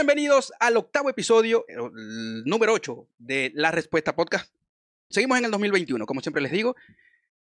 [0.00, 4.50] bienvenidos al octavo episodio, el número 8 de La Respuesta Podcast.
[5.10, 6.74] Seguimos en el 2021, como siempre les digo.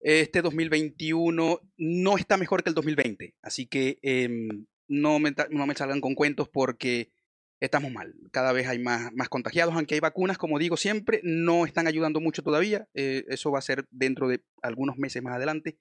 [0.01, 5.73] Este 2021 no está mejor que el 2020, así que em, no, me, no me
[5.73, 7.13] salgan con cuentos porque
[7.61, 8.13] estamos mal.
[8.31, 12.19] Cada vez hay más, más contagiados, aunque hay vacunas, como digo siempre, no están ayudando
[12.19, 12.89] mucho todavía.
[12.93, 15.77] Eh, eso va a ser dentro de algunos meses más adelante.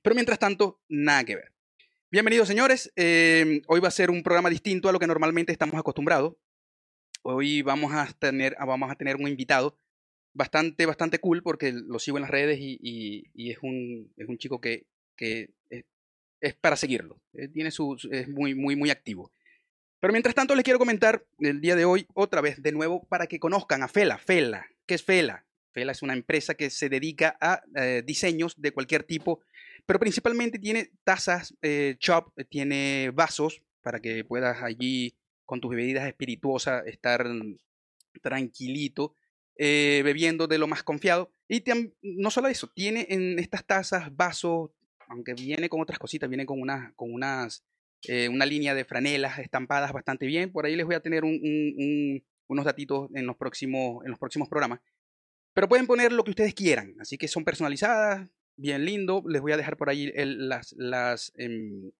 [0.00, 1.53] Pero mientras tanto, nada que ver.
[2.14, 2.92] Bienvenidos, señores.
[2.94, 6.36] Eh, hoy va a ser un programa distinto a lo que normalmente estamos acostumbrados.
[7.22, 9.76] Hoy vamos a tener, vamos a tener un invitado
[10.32, 12.78] bastante, bastante cool porque lo sigo en las redes y,
[13.34, 14.86] y, es, un, es un chico que,
[15.16, 15.86] que es,
[16.40, 17.20] es, para seguirlo.
[17.32, 19.32] Eh, tiene su, es muy, muy, muy activo.
[19.98, 23.26] Pero mientras tanto, les quiero comentar el día de hoy, otra vez, de nuevo, para
[23.26, 24.18] que conozcan a Fela.
[24.18, 25.46] Fela, ¿qué es Fela?
[25.72, 29.40] Fela es una empresa que se dedica a eh, diseños de cualquier tipo
[29.86, 36.06] pero principalmente tiene tazas, eh, chop, tiene vasos para que puedas allí con tus bebidas
[36.06, 37.26] espirituosas estar
[38.22, 39.14] tranquilito,
[39.56, 41.30] eh, bebiendo de lo más confiado.
[41.48, 41.62] Y
[42.02, 44.70] no solo eso, tiene en estas tazas, vasos,
[45.08, 47.62] aunque viene con otras cositas, viene con, unas, con unas,
[48.08, 50.50] eh, una línea de franelas estampadas bastante bien.
[50.50, 54.80] Por ahí les voy a tener unos datitos en los, próximos, en los próximos programas.
[55.52, 59.22] Pero pueden poner lo que ustedes quieran, así que son personalizadas, bien lindo.
[59.26, 61.92] Les voy a dejar por ahí las, las, em,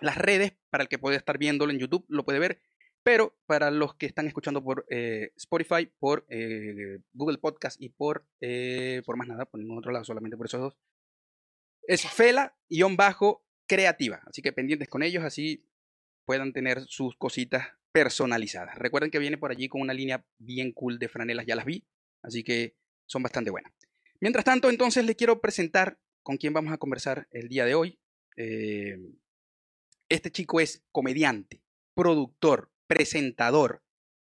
[0.00, 2.60] las redes para el que puede estar viéndolo en YouTube, lo puede ver.
[3.02, 8.26] Pero para los que están escuchando por eh, Spotify, por eh, Google Podcast y por,
[8.40, 10.76] eh, por más nada, por ningún otro lado, solamente por esos dos,
[11.82, 14.20] es Fela-creativa.
[14.26, 15.66] Así que pendientes con ellos, así
[16.26, 18.78] puedan tener sus cositas personalizadas.
[18.78, 21.86] Recuerden que viene por allí con una línea bien cool de franelas, ya las vi,
[22.22, 23.72] así que son bastante buenas.
[24.20, 27.98] Mientras tanto, entonces les quiero presentar con quién vamos a conversar el día de hoy.
[28.36, 28.98] Eh,
[30.10, 31.62] este chico es comediante,
[31.94, 33.82] productor, presentador,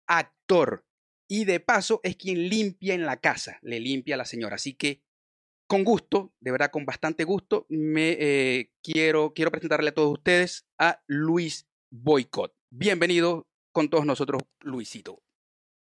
[0.09, 0.84] actor
[1.28, 4.56] y de paso es quien limpia en la casa, le limpia a la señora.
[4.56, 5.03] Así que
[5.69, 10.66] con gusto, de verdad con bastante gusto, me eh, quiero, quiero presentarle a todos ustedes
[10.77, 12.53] a Luis Boycott.
[12.71, 15.22] Bienvenido con todos nosotros, Luisito.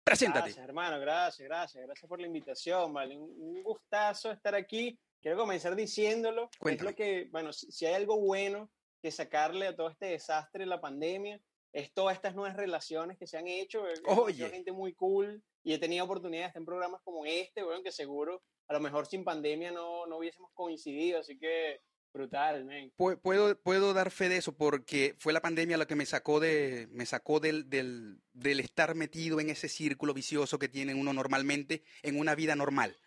[0.03, 0.45] Preséntate.
[0.45, 1.83] Gracias, hermano, gracias, gracias.
[1.83, 3.17] Gracias por la invitación, ¿vale?
[3.17, 4.99] Un gustazo estar aquí.
[5.21, 6.49] Quiero comenzar diciéndolo.
[6.65, 10.69] Es lo que, bueno, si, hay algo bueno que sacarle a todo este desastre de
[10.69, 11.39] la pandemia,
[11.73, 13.83] es todas estas nuevas relaciones que se han hecho.
[14.07, 14.49] Oye.
[14.49, 17.91] gente muy cool y he tenido oportunidades de estar en programas como este, bueno, que
[17.91, 21.19] seguro a lo mejor sin pandemia no, no hubiésemos coincidido.
[21.19, 21.81] Así que
[22.13, 22.91] Brutal,
[23.21, 26.89] Puedo, puedo dar fe de eso porque fue la pandemia la que me sacó, de,
[26.91, 31.83] me sacó del, del, del estar metido en ese círculo vicioso que tiene uno normalmente
[32.03, 32.97] en una vida normal.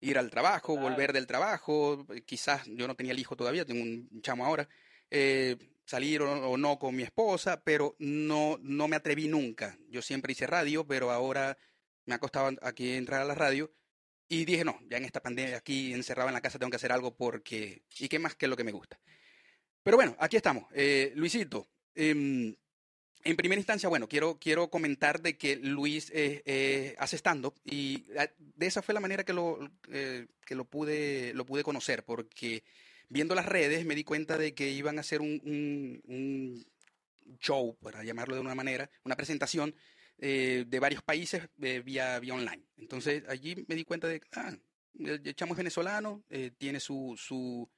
[0.00, 4.20] Ir al trabajo, volver del trabajo, quizás yo no tenía el hijo todavía, tengo un
[4.22, 4.68] chamo ahora,
[5.10, 9.78] eh, salir o, no con mi esposa, pero no, no me atreví nunca.
[9.88, 11.56] Yo siempre hice radio, pero ahora
[12.04, 13.72] me ha costado aquí entrar a la radio
[14.28, 16.92] y dije, no, ya en esta pandemia, aquí encerrado en la casa, tengo que hacer
[16.92, 17.82] algo porque...
[17.98, 18.98] ¿Y qué más que lo que me gusta?
[19.82, 20.64] Pero bueno, aquí estamos.
[20.72, 22.54] Eh, Luisito, em,
[23.22, 28.06] en primera instancia, bueno, quiero, quiero comentar de que Luis eh, eh, hace stand-up y
[28.18, 29.58] ah, de esa fue la manera que lo,
[29.88, 32.64] que lo, pude, lo pude conocer, porque
[33.08, 36.66] viendo las redes me di cuenta de que iban a hacer un, un, un
[37.40, 39.74] show, para llamarlo de una manera, una presentación
[40.18, 42.64] eh, de varios países eh, vía, vía online.
[42.76, 44.52] Entonces allí me di cuenta de ah,
[44.98, 47.68] el chamo venezolano, eh, tiene su, su,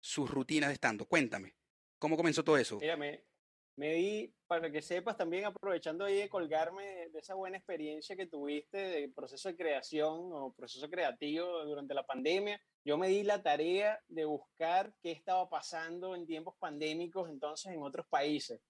[0.00, 1.06] sus rutinas de estando.
[1.06, 1.54] Cuéntame,
[1.98, 2.78] ¿cómo comenzó todo eso?
[2.78, 8.16] Mira, me, di, para que sepas también, aprovechando ahí de colgarme de, esa buena experiencia
[8.16, 13.22] que tuviste de proceso de creación o proceso creativo durante la pandemia, yo me di
[13.24, 18.60] la tarea de buscar qué estaba pasando en tiempos pandémicos entonces en otros países.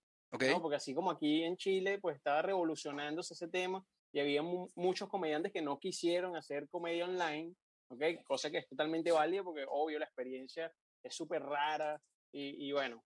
[0.61, 5.53] Porque así como aquí en Chile, pues estaba revolucionándose ese tema y había muchos comediantes
[5.53, 7.55] que no quisieron hacer comedia online,
[7.89, 8.23] ¿okay?
[8.25, 12.01] Cosa que es totalmente válida porque obvio la experiencia es súper rara
[12.33, 13.05] y, y bueno,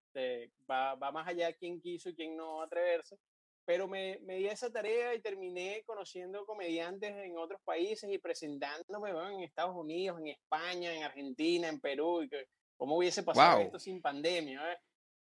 [0.70, 3.16] va, va, más allá de quién quiso y quién no atreverse.
[3.64, 9.10] Pero me, me di esa tarea y terminé conociendo comediantes en otros países y presentándome
[9.10, 12.46] en Estados Unidos, en España, en Argentina, en Perú, y que
[12.76, 14.72] cómo hubiese pasado esto sin pandemia.
[14.72, 14.78] ¿eh?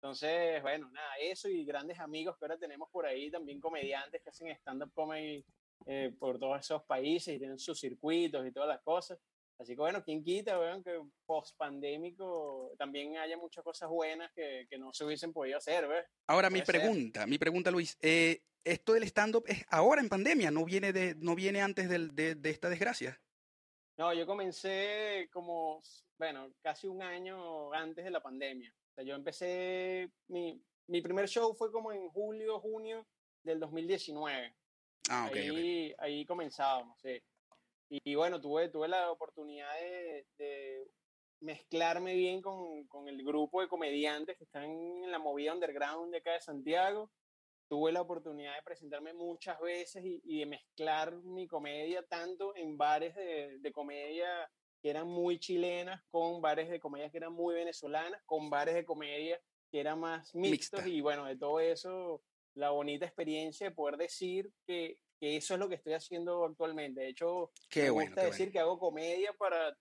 [0.05, 4.29] Entonces, bueno, nada, eso y grandes amigos que ahora tenemos por ahí, también comediantes que
[4.29, 5.43] hacen stand-up comedy
[5.87, 9.17] eh, por todos esos países y tienen sus circuitos y todas las cosas.
[9.57, 14.67] Así que bueno, quien quita, vean que post pandémico también haya muchas cosas buenas que,
[14.69, 16.05] que no se hubiesen podido hacer, ¿ves?
[16.27, 20.65] Ahora mi pregunta, mi pregunta Luis, eh, esto del stand-up es ahora en pandemia, no
[20.65, 23.19] viene, de, no viene antes de, de esta desgracia.
[23.97, 25.81] No, yo comencé como,
[26.19, 28.71] bueno, casi un año antes de la pandemia
[29.03, 33.05] yo empecé, mi, mi primer show fue como en julio, junio
[33.43, 34.55] del 2019.
[35.09, 35.35] Ah, ok.
[35.35, 37.21] ahí, ahí comenzábamos, sí.
[37.89, 40.87] Y, bueno, tuve, tuve la oportunidad de, de
[41.41, 46.17] mezclarme bien con, con, el grupo de comediantes que están en la movida underground de
[46.17, 47.11] acá de Santiago.
[47.67, 52.77] Tuve la oportunidad de presentarme muchas veces y, y de mezclar mi comedia tanto en
[52.77, 54.27] bares de, de, comedia
[54.85, 58.85] que eran muy chilenas, con bares de comedia que eran muy venezolanas, con bares de
[58.85, 59.41] comedia
[59.71, 60.81] que eran más mixtos.
[60.81, 60.87] Mixta.
[60.87, 62.21] Y bueno, de todo eso
[62.53, 67.01] la bonita experiencia de poder decir que, que, eso es lo que estoy haciendo actualmente.
[67.01, 68.51] De hecho, qué me bueno, gusta decir bueno.
[68.51, 69.75] que hago comedia para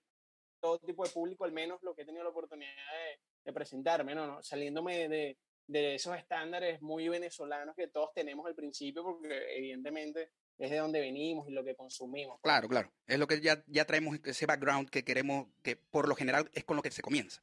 [0.58, 4.14] todo tipo de público, al menos lo que he tenido la oportunidad de, de presentarme,
[4.14, 4.26] ¿no?
[4.26, 4.42] ¿no?
[4.42, 5.36] saliéndome de,
[5.66, 11.00] de, esos estándares muy venezolanos que todos tenemos al principio, porque evidentemente es de donde
[11.00, 12.40] venimos y lo que consumimos.
[12.42, 12.92] Claro, claro.
[13.06, 16.64] Es lo que ya, ya traemos ese background que queremos, que por lo general es
[16.64, 17.42] con lo que se comienza.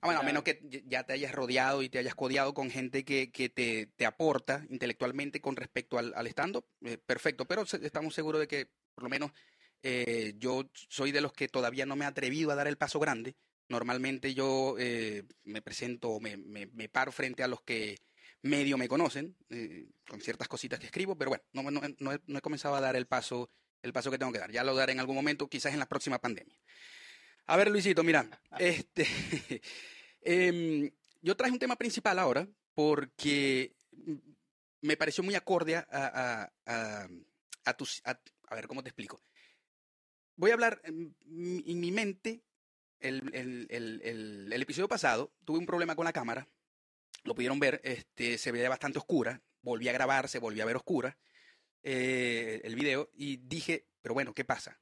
[0.00, 0.20] Ah, bueno, claro.
[0.20, 3.48] a menos que ya te hayas rodeado y te hayas codeado con gente que, que
[3.48, 8.46] te, te, aporta intelectualmente con respecto al, al stand-up, eh, perfecto, pero estamos seguros de
[8.46, 9.32] que por lo menos
[9.82, 12.98] eh, yo soy de los que todavía no me he atrevido a dar el paso
[12.98, 13.36] grande.
[13.68, 17.98] Normalmente yo eh, me presento, me, me, me, paro frente a los que
[18.44, 22.20] medio me conocen, eh, con ciertas cositas que escribo, pero bueno, no, no, no, he,
[22.26, 23.50] no he comenzado a dar el paso,
[23.82, 24.52] el paso que tengo que dar.
[24.52, 26.56] Ya lo daré en algún momento, quizás en la próxima pandemia.
[27.46, 29.06] A ver, Luisito, mira, este,
[30.20, 30.92] eh,
[31.22, 33.74] yo traje un tema principal ahora porque
[34.82, 37.08] me pareció muy acorde a, a, a,
[37.64, 39.22] a tus, a, a, ver, ¿cómo te explico?
[40.36, 42.44] Voy a hablar en, en mi mente,
[43.00, 46.48] el, el, el, el, episodio pasado, tuve un problema con la cámara,
[47.24, 50.76] lo pudieron ver, este, se veía bastante oscura, volví a grabar, se volvió a ver
[50.76, 51.18] oscura
[51.82, 54.80] eh, el video y dije, pero bueno, ¿qué pasa?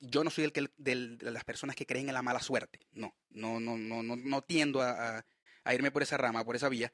[0.00, 2.80] yo no soy el que del, de las personas que creen en la mala suerte.
[2.92, 5.24] No, no, no, no, no, no tiendo a,
[5.72, 6.92] irme por esa rama, por esa vía.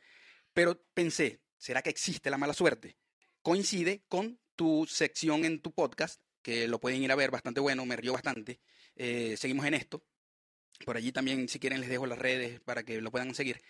[0.53, 2.97] Pero pensé, ¿será que existe la mala suerte?
[3.43, 7.87] Coincide con tu sección en tu podcast, que lo pueden ir a ver, bastante bueno,
[7.87, 8.61] me río bastante.
[8.97, 10.05] Eh, seguimos en esto.
[10.85, 13.63] Por allí también, si quieren, les dejo las redes para que lo puedan seguir.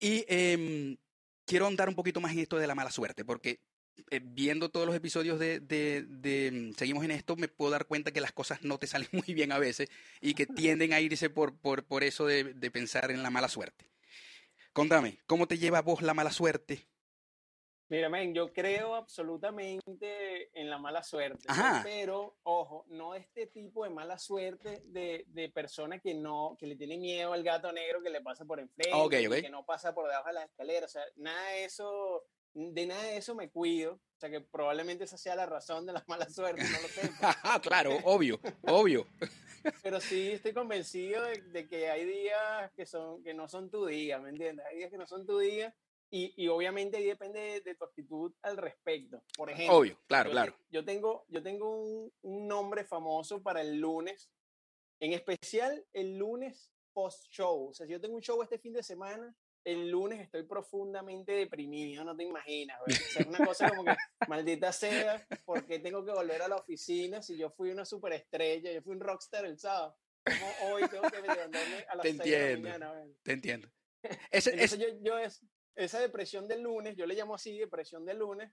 [0.00, 0.96] Y eh,
[1.44, 3.60] quiero andar un poquito más en esto de la mala suerte, porque
[4.10, 8.12] eh, viendo todos los episodios de, de, de, Seguimos en esto, me puedo dar cuenta
[8.12, 9.88] que las cosas no te salen muy bien a veces
[10.20, 13.48] y que tienden a irse por, por, por eso de, de pensar en la mala
[13.48, 13.86] suerte.
[14.72, 16.86] Contame, ¿cómo te lleva vos la mala suerte?
[17.90, 21.80] Mira, men, yo creo absolutamente en la mala suerte, Ajá.
[21.82, 26.76] pero ojo, no este tipo de mala suerte de, de persona que no, que le
[26.76, 29.40] tiene miedo al gato negro que le pasa por enfrente, okay, okay.
[29.40, 33.02] que no pasa por debajo de las escaleras, o sea, nada de eso de nada
[33.04, 36.28] de eso me cuido, o sea que probablemente esa sea la razón de la mala
[36.28, 37.10] suerte, no lo sé.
[37.62, 39.06] claro, obvio, obvio.
[39.82, 43.86] Pero sí estoy convencido de, de, que hay días que, son, que no son tu
[43.86, 44.64] día, ¿me entiendes?
[44.66, 45.74] Hay días que no son tu día
[46.10, 49.22] y, y obviamente ahí depende de, de, tu actitud al respecto.
[49.36, 50.56] Por ejemplo, obvio, claro, yo, claro.
[50.70, 54.30] Yo tengo, yo tengo un, un nombre famoso para el lunes,
[55.00, 57.68] en especial el lunes post-show.
[57.68, 59.34] O sea, si yo tengo un show este fin de semana,
[59.64, 62.80] el lunes estoy profundamente deprimido, no te imaginas.
[62.80, 63.96] O sea, una cosa como que,
[64.28, 68.82] maldita sea, porque tengo que volver a la oficina si yo fui una superestrella, yo
[68.82, 69.96] fui un rockstar el sábado.
[70.24, 72.92] Como hoy tengo que levantarme a las te 6 entiendo, de la mañana.
[72.92, 73.22] ¿ves?
[73.22, 73.68] Te entiendo.
[74.02, 74.78] Entonces, es...
[74.78, 75.42] Yo, yo es,
[75.78, 78.50] esa depresión del lunes, yo le llamo así depresión del lunes,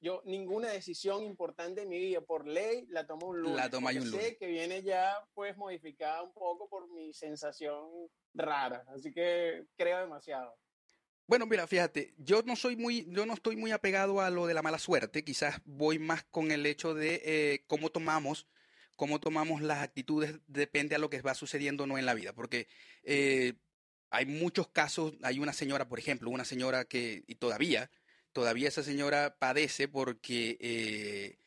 [0.00, 3.56] yo ninguna decisión importante en mi vida por ley la tomo un lunes.
[3.56, 4.12] La tomo un lunes.
[4.12, 9.98] Sé que viene ya pues modificada un poco por mi sensación rara, así que creo
[9.98, 10.56] demasiado.
[11.26, 14.54] Bueno, mira, fíjate, yo no soy muy, yo no estoy muy apegado a lo de
[14.54, 18.46] la mala suerte, quizás voy más con el hecho de eh, cómo tomamos,
[18.96, 22.32] cómo tomamos las actitudes, depende a lo que va sucediendo o no en la vida,
[22.32, 22.68] porque
[23.02, 23.54] eh,
[24.10, 27.90] hay muchos casos, hay una señora, por ejemplo, una señora que, y todavía,
[28.32, 31.38] todavía esa señora padece porque eh,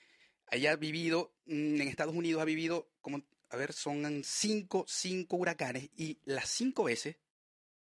[0.52, 5.36] ella ha vivido, mm, en Estados Unidos ha vivido, como, a ver, son cinco, cinco
[5.36, 7.18] huracanes y las cinco veces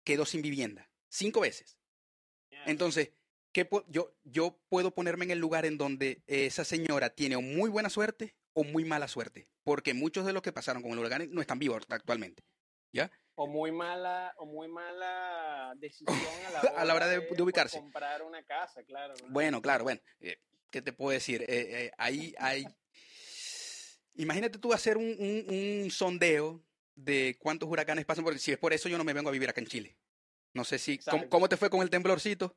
[0.04, 0.90] quedó sin vivienda.
[1.08, 1.78] Cinco veces.
[2.66, 3.11] Entonces,
[3.52, 7.70] ¿qué yo, yo puedo ponerme en el lugar en donde esa señora tiene o muy
[7.70, 9.46] buena suerte o muy mala suerte.
[9.62, 12.42] Porque muchos de los que pasaron con el huracán no están vivos actualmente.
[12.92, 13.11] ¿Ya?
[13.36, 16.16] O muy mala, o muy mala decisión
[16.46, 17.78] a la hora, a la hora de, de, ubicarse.
[17.78, 19.14] comprar una casa, claro.
[19.22, 19.28] ¿no?
[19.30, 20.00] Bueno, claro, bueno.
[20.20, 20.38] Eh,
[20.70, 21.42] ¿Qué te puedo decir?
[21.42, 22.66] Eh, eh, ahí hay.
[24.16, 26.62] Imagínate tú hacer un, un, un sondeo
[26.94, 29.48] de cuántos huracanes pasan, porque si es por eso yo no me vengo a vivir
[29.48, 29.96] acá en Chile.
[30.54, 30.98] No sé si.
[30.98, 32.56] ¿cómo, ¿cómo, te fue con el temblorcito?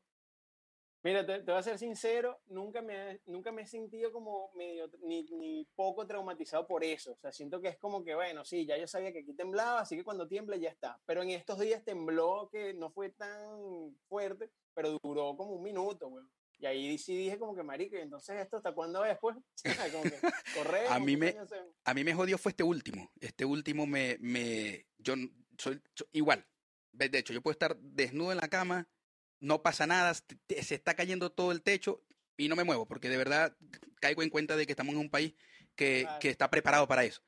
[1.02, 4.92] Mira, te, te, voy a ser sincero, nunca me, nunca me he sentido como medio,
[5.02, 7.14] ni, ni, poco traumatizado por eso.
[7.14, 9.80] O sea, siento que es como que, bueno, sí, ya yo sabía que aquí temblaba,
[9.80, 11.00] así que cuando tiemble ya está.
[11.06, 16.10] Pero en estos días tembló que no fue tan fuerte, pero duró como un minuto,
[16.10, 16.26] güey.
[16.58, 19.38] Y ahí sí dije como que, marica, entonces esto hasta cuándo es, pues?
[19.94, 21.34] como que, a, mí me,
[21.86, 23.10] a mí me jodió fue este último.
[23.22, 25.14] Este último me, me, yo
[25.58, 26.46] soy, igual.
[26.92, 28.90] De hecho, yo puedo estar desnudo en la cama,
[29.40, 32.04] no pasa nada, se está cayendo todo el techo
[32.38, 33.56] y no me muevo, porque de verdad
[34.00, 35.34] caigo en cuenta de que estamos en un país
[35.76, 37.22] que, que está preparado para eso.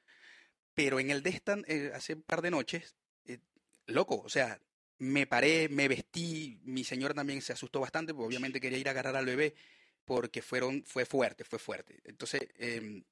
[0.74, 3.40] Pero en el de esta, eh, hace un par de noches, eh,
[3.88, 4.60] loco, o sea,
[4.98, 8.92] me paré, me vestí, mi señora también se asustó bastante, porque obviamente quería ir a
[8.92, 9.54] agarrar al bebé,
[10.06, 12.00] porque fueron, fue fuerte, fue fuerte.
[12.06, 13.04] Entonces, eh,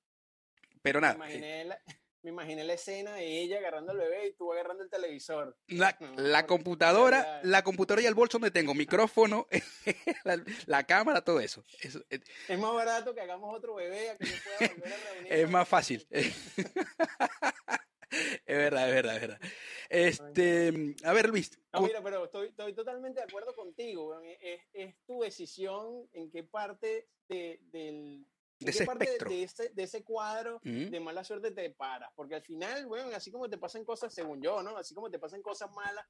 [0.81, 1.17] pero nada.
[1.17, 1.79] Me imaginé, la,
[2.21, 5.57] me imaginé, la, escena de ella agarrando al bebé y tú agarrando el televisor.
[5.67, 9.47] La, la computadora, la computadora y el bolso donde tengo micrófono,
[10.65, 11.63] la, cámara, todo eso.
[11.81, 12.03] eso.
[12.09, 15.33] Es más barato que hagamos otro bebé a que yo pueda volver a reunir.
[15.33, 16.07] Es más fácil.
[16.09, 16.33] es
[18.45, 19.39] verdad, es verdad, es verdad.
[19.89, 21.51] Este, a ver, Luis.
[21.73, 24.19] No, mira, pero estoy, estoy totalmente de acuerdo contigo.
[24.21, 28.25] Es, es, tu decisión en qué parte de, del,
[28.59, 32.11] de ese, parte de, ese, de ese cuadro de mala suerte te paras.
[32.15, 34.77] Porque al final, bueno, así como te pasan cosas, según yo, ¿no?
[34.77, 36.05] Así como te pasan cosas malas,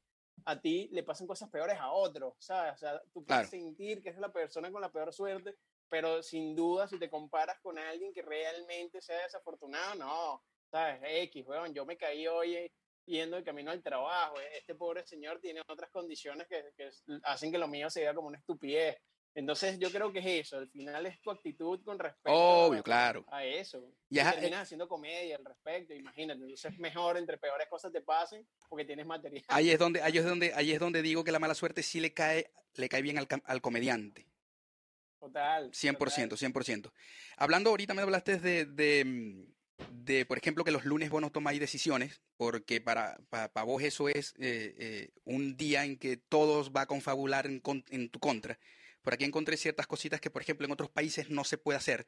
[0.45, 2.73] a ti le pasan cosas peores a otros, ¿sabes?
[2.73, 5.55] O sea, tú puedes sentir que es la persona con la peor suerte,
[5.87, 11.01] pero sin duda, si te comparas con alguien que realmente sea desafortunado, no, ¿sabes?
[11.03, 12.71] X, weón, yo me caí hoy
[13.05, 16.89] yendo de camino al trabajo, este pobre señor tiene otras condiciones que, que
[17.23, 18.97] hacen que lo mío se vea como una estupidez.
[19.35, 22.83] Entonces yo creo que es eso, al final es tu actitud con respecto Obvio, a,
[22.83, 23.25] claro.
[23.29, 23.93] a eso.
[24.09, 28.45] Y, terminas haciendo comedia al respecto, imagínate, entonces es mejor entre peores cosas te pasen
[28.67, 29.43] porque tienes material.
[29.47, 31.99] Ahí es donde, ahí es donde, ahí es donde digo que la mala suerte sí
[31.99, 34.27] le cae, le cae bien al, al comediante.
[35.19, 35.71] Total.
[35.71, 36.53] 100%, total.
[36.53, 36.91] 100%.
[37.37, 39.45] Hablando ahorita me hablaste de, de,
[39.91, 44.09] de, por ejemplo, que los lunes vos no tomáis decisiones, porque para, para, vos eso
[44.09, 48.59] es eh, eh, un día en que todos va a confabular en, en, tu contra.
[49.09, 52.05] Por aquí encontré ciertas cositas que, por ejemplo, en otros países no se puede hacer,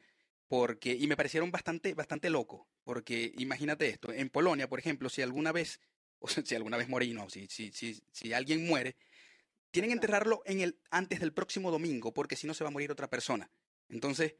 [0.47, 5.23] porque, y me parecieron bastante, bastante loco, porque imagínate esto, en Polonia, por ejemplo, si
[5.23, 5.79] alguna vez,
[6.19, 8.97] o si alguna vez morí, no, si, si, si, si alguien muere,
[9.71, 12.71] tienen que enterrarlo en el, antes del próximo domingo, porque si no se va a
[12.71, 13.49] morir otra persona.
[13.89, 14.35] Entonces,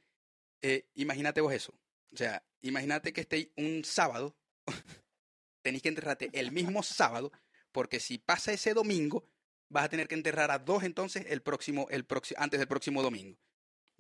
[0.62, 1.74] eh, imagínate vos eso.
[2.14, 4.38] O sea, imagínate que esté un sábado,
[5.64, 7.32] tenéis que enterrarte el mismo sábado,
[7.72, 9.26] porque si pasa ese domingo,
[9.72, 13.02] vas a tener que enterrar a dos entonces el próximo, el próximo, antes del próximo
[13.02, 13.38] domingo.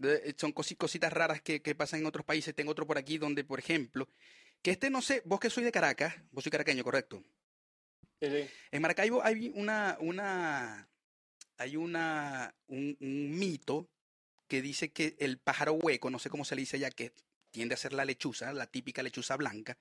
[0.03, 2.53] Eh, son cositas raras que, que, pasan en otros países.
[2.53, 4.07] Tengo otro por aquí donde, por ejemplo,
[4.61, 7.23] que este no sé, vos que sois de Caracas, vos sois caraqueño, correcto.
[8.19, 8.49] Sí, sí.
[8.71, 10.89] En Maracaibo hay una, una,
[11.57, 13.89] hay una, un, un, mito
[14.47, 17.13] que dice que el pájaro hueco, no sé cómo se le dice allá, que
[17.49, 19.77] tiende a ser la lechuza, la típica lechuza blanca,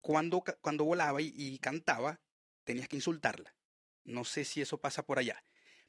[0.00, 2.18] cuando, cuando volaba y, y cantaba,
[2.64, 3.54] tenías que insultarla.
[4.08, 5.44] No sé si eso pasa por allá.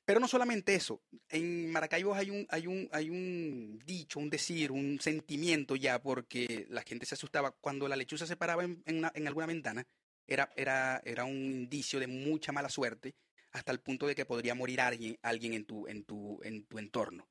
[0.05, 4.71] Pero no solamente eso, en Maracaibo hay un, hay un, hay un dicho, un decir,
[4.71, 7.51] un sentimiento ya, porque la gente se asustaba.
[7.51, 9.87] Cuando la lechuza se paraba en, en, una, en alguna ventana,
[10.25, 13.15] era, era, era un indicio de mucha mala suerte,
[13.51, 16.79] hasta el punto de que podría morir alguien, alguien en, tu, en, tu, en tu
[16.79, 17.27] entorno.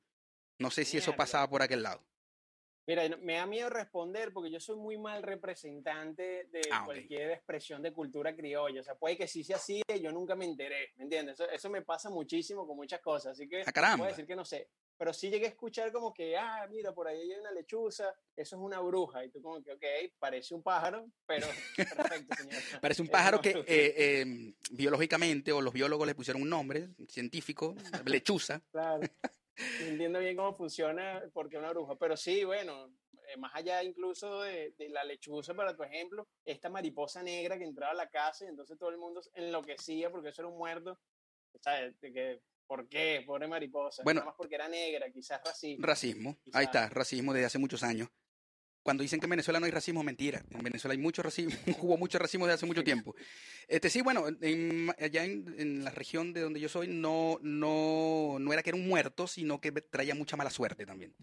[0.57, 2.05] No sé si eso pasaba por aquel lado.
[2.89, 7.35] Mira, me da miedo responder porque yo soy muy mal representante de ah, cualquier okay.
[7.35, 8.81] expresión de cultura criolla.
[8.81, 11.35] O sea, puede que sí sea así, yo nunca me enteré, ¿me entiendes?
[11.35, 14.43] Eso, eso me pasa muchísimo con muchas cosas, así que ah, puedo decir que no
[14.43, 14.69] sé.
[14.97, 18.55] Pero sí llegué a escuchar como que, ah, mira, por ahí hay una lechuza, eso
[18.55, 19.23] es una bruja.
[19.23, 19.85] Y tú como que, ok,
[20.17, 21.45] parece un pájaro, pero
[21.77, 22.81] perfecto, señor.
[22.81, 27.75] parece un pájaro que eh, eh, biológicamente, o los biólogos le pusieron un nombre científico,
[28.07, 28.63] lechuza.
[28.71, 29.07] claro.
[30.07, 32.91] Entiendo bien cómo funciona porque una bruja, pero sí, bueno,
[33.27, 37.65] eh, más allá incluso de, de, la lechuza, para tu ejemplo, esta mariposa negra que
[37.65, 40.99] entraba a la casa y entonces todo el mundo enloquecía porque eso era un muerto.
[41.61, 43.23] Sea, de que, ¿por qué?
[43.25, 44.03] Pobre mariposa.
[44.03, 45.85] Bueno, Nada más porque era negra, quizás racismo.
[45.85, 46.59] Racismo, quizás.
[46.59, 48.09] ahí está, racismo desde hace muchos años.
[48.89, 50.43] Cuando dicen que en Venezuela no hay racismo, mentira.
[50.49, 51.53] En Venezuela hay mucho racismo,
[51.83, 53.15] hubo mucho racismo desde hace mucho tiempo.
[53.67, 58.37] Este sí, bueno, en, allá en, en, la región de donde yo soy no, no,
[58.39, 61.13] no era que era un muerto, sino que traía mucha mala suerte también.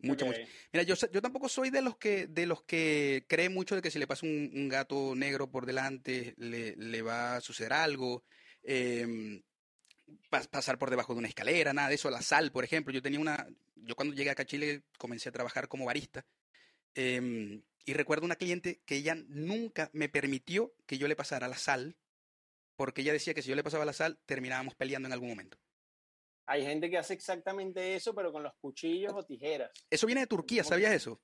[0.00, 0.40] Mucha, okay.
[0.40, 0.52] mucha.
[0.72, 3.92] Mira, yo, yo tampoco soy de los que de los que cree mucho de que
[3.92, 8.24] si le pasa un, un gato negro por delante le, le, va a suceder algo.
[8.64, 9.40] Eh,
[10.50, 12.10] pasar por debajo de una escalera, nada de eso.
[12.10, 12.92] La sal, por ejemplo.
[12.92, 13.46] Yo tenía una.
[13.76, 16.26] Yo cuando llegué acá a Chile comencé a trabajar como barista.
[16.94, 21.56] Eh, y recuerdo una cliente que ella nunca me permitió que yo le pasara la
[21.56, 21.96] sal,
[22.76, 25.58] porque ella decía que si yo le pasaba la sal, terminábamos peleando en algún momento.
[26.46, 29.70] Hay gente que hace exactamente eso, pero con los cuchillos o tijeras.
[29.88, 31.20] Eso viene de Turquía, ¿sabías eso?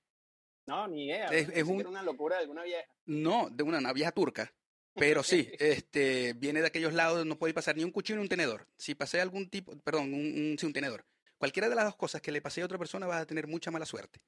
[0.66, 1.26] No, ni idea.
[1.26, 1.86] Es, es un...
[1.86, 2.88] una locura de alguna vieja.
[3.06, 4.54] No, de una, una vieja turca.
[4.94, 8.28] Pero sí, este, viene de aquellos lados, no puede pasar ni un cuchillo ni un
[8.28, 8.66] tenedor.
[8.78, 11.04] Si pasé algún tipo, perdón, un, un, sí, un tenedor.
[11.36, 13.70] cualquiera de las dos cosas que le pase a otra persona vas a tener mucha
[13.70, 14.20] mala suerte.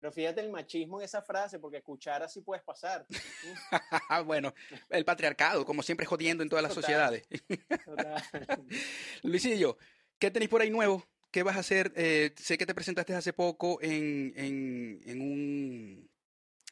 [0.00, 3.06] Pero fíjate el machismo en esa frase, porque escuchar así puedes pasar.
[4.26, 4.54] bueno,
[4.90, 7.24] el patriarcado, como siempre jodiendo en todas las sociedades.
[9.22, 9.76] Luisillo,
[10.18, 11.04] ¿qué tenéis por ahí nuevo?
[11.30, 11.92] ¿Qué vas a hacer?
[11.96, 16.10] Eh, sé que te presentaste hace poco en, en, en, un,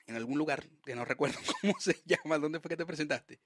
[0.07, 2.39] en algún lugar, que no recuerdo cómo se llama.
[2.39, 3.41] ¿Dónde fue que te presentaste?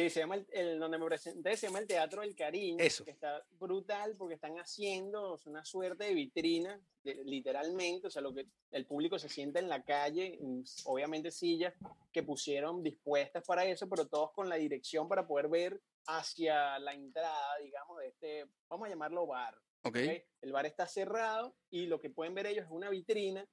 [0.00, 2.82] Sí, se llama el, donde me presenté, se llama el Teatro del Cariño.
[2.82, 3.04] Eso.
[3.04, 8.46] Que está brutal porque están haciendo una suerte de vitrina, literalmente, o sea, lo que
[8.70, 10.38] el público se sienta en la calle,
[10.84, 11.74] obviamente sillas
[12.12, 16.94] que pusieron dispuestas para eso, pero todos con la dirección para poder ver hacia la
[16.94, 19.54] entrada, digamos, de este, vamos a llamarlo bar.
[19.82, 20.22] Okay.
[20.42, 23.46] El bar está cerrado y lo que pueden ver ellos es una vitrina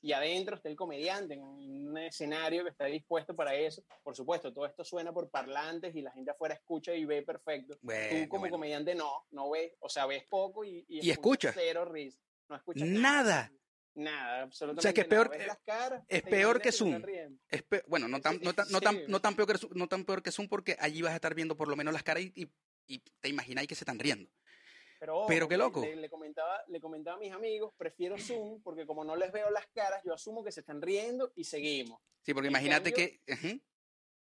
[0.00, 3.84] y adentro está el comediante en un escenario que está dispuesto para eso.
[4.02, 7.78] Por supuesto, todo esto suena por parlantes y la gente afuera escucha y ve perfecto.
[7.80, 12.18] Tú como comediante no, no ves, o sea, ves poco y, y, escuchas cero risa.
[12.48, 13.52] No escuchas nada.
[13.94, 14.80] Nada, absolutamente.
[14.80, 15.30] O sea, que es peor,
[15.66, 17.02] caras, es peor que Zoom.
[17.48, 20.22] Es bueno, no tan, no, tan, no, tan, no, tan peor que, no tan peor
[20.22, 22.50] que Zoom porque allí vas a estar viendo por lo menos las caras y,
[22.86, 24.30] y te imagináis que se están riendo.
[25.26, 25.84] Pero, qué loco.
[25.84, 29.66] Le, comentaba, le comentaba a mis amigos, prefiero Zoom porque como no les veo las
[29.68, 32.00] caras, yo asumo que se están riendo y seguimos.
[32.22, 33.20] Sí, porque imagínate que...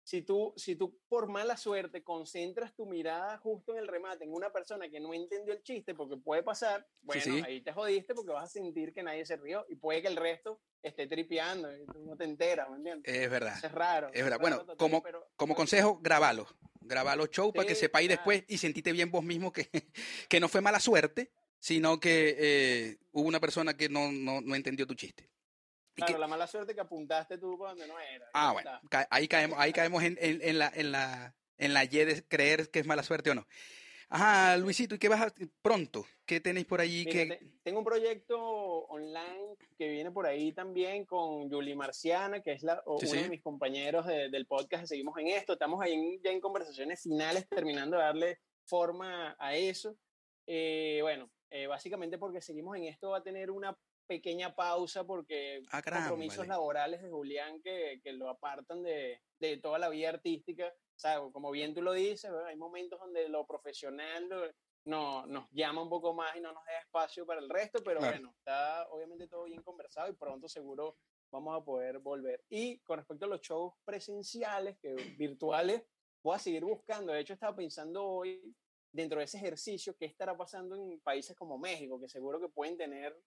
[0.04, 4.34] Si tú, si tú por mala suerte concentras tu mirada justo en el remate en
[4.34, 8.32] una persona que no entendió el chiste, porque puede pasar, bueno, ahí te jodiste porque
[8.32, 11.86] vas a sentir que nadie se rió y puede que el resto esté tripeando y
[11.86, 13.14] tú no te enteras, ¿me entiendes?
[13.14, 13.56] Es verdad.
[13.64, 14.10] es raro.
[14.12, 14.40] Es verdad.
[14.40, 15.04] bueno, como,
[15.36, 16.48] como consejo, grabalo
[16.82, 19.70] grabar los shows para que sepáis después y sentite bien vos mismo que,
[20.30, 24.56] que no fue mala suerte, sino que eh, hubo una persona que no, no, no
[24.56, 25.30] entendió tu chiste.
[25.94, 28.30] Claro, la mala suerte que apuntaste tú donde no era.
[28.34, 28.72] Ah, bueno,
[29.10, 32.72] ahí caemos, ahí caemos en, en, en, la, en, la, en la Y de creer
[32.72, 33.48] que es mala suerte o no.
[34.14, 36.06] Ajá, Luisito, ¿y qué vas a pronto?
[36.26, 37.06] ¿Qué tenéis por allí?
[37.06, 37.40] que...
[37.64, 42.84] Tengo un proyecto online que viene por ahí también con Julie Marciana, que es la,
[42.86, 44.88] uno de mis compañeros del podcast.
[44.88, 45.54] Seguimos en esto.
[45.54, 49.96] Estamos ahí ya en conversaciones finales, terminando de darle forma a eso.
[50.46, 55.64] Eh, bueno, eh, básicamente porque seguimos en esto, va a tener una pequeña pausa porque
[55.72, 60.70] ah, compromisos laborales de Julián que, que lo apartan de, de, toda la vida artística
[61.02, 64.30] sea, como bien tú lo dices, hay momentos donde lo profesional
[64.86, 68.00] no, nos llama un poco más y no nos deja espacio para el resto, pero
[68.00, 70.98] bueno, está obviamente todo bien conversado y pronto seguro
[71.32, 72.44] vamos a poder volver.
[72.50, 75.84] Y con respecto a los shows presenciales, que virtuales,
[76.24, 77.14] voy a seguir buscando.
[77.14, 78.56] De hecho, estaba pensando hoy,
[78.92, 82.78] dentro de ese ejercicio, qué estará pasando en países como México, que seguro que pueden
[82.78, 83.18] tener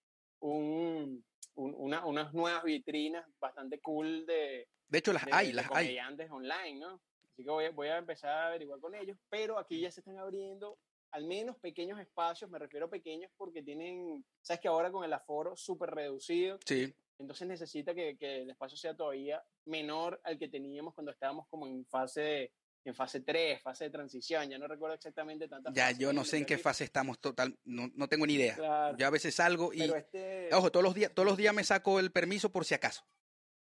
[0.41, 4.69] un, una, unas nuevas vitrinas bastante cool de...
[4.87, 5.99] De hecho, las hay, las hay.
[6.31, 7.01] online, ¿no?
[7.35, 10.19] Así que voy, voy a empezar a averiguar con ellos, pero aquí ya se están
[10.19, 10.79] abriendo
[11.11, 15.13] al menos pequeños espacios, me refiero a pequeños porque tienen, sabes que ahora con el
[15.13, 16.93] aforo súper reducido, sí.
[17.19, 21.69] entonces necesita que, que, el espacio sea todavía menor al que teníamos cuando estábamos como
[21.69, 22.53] en fase de,
[22.85, 26.39] en fase 3, fase de transición, ya no recuerdo exactamente tantas Ya, yo no sé
[26.39, 28.57] en qué fase estamos total, no, no tengo ni idea.
[28.57, 28.97] Claro.
[28.97, 30.53] Yo a veces salgo y este...
[30.53, 33.05] ojo, todos los días, todos los días me saco el permiso por si acaso.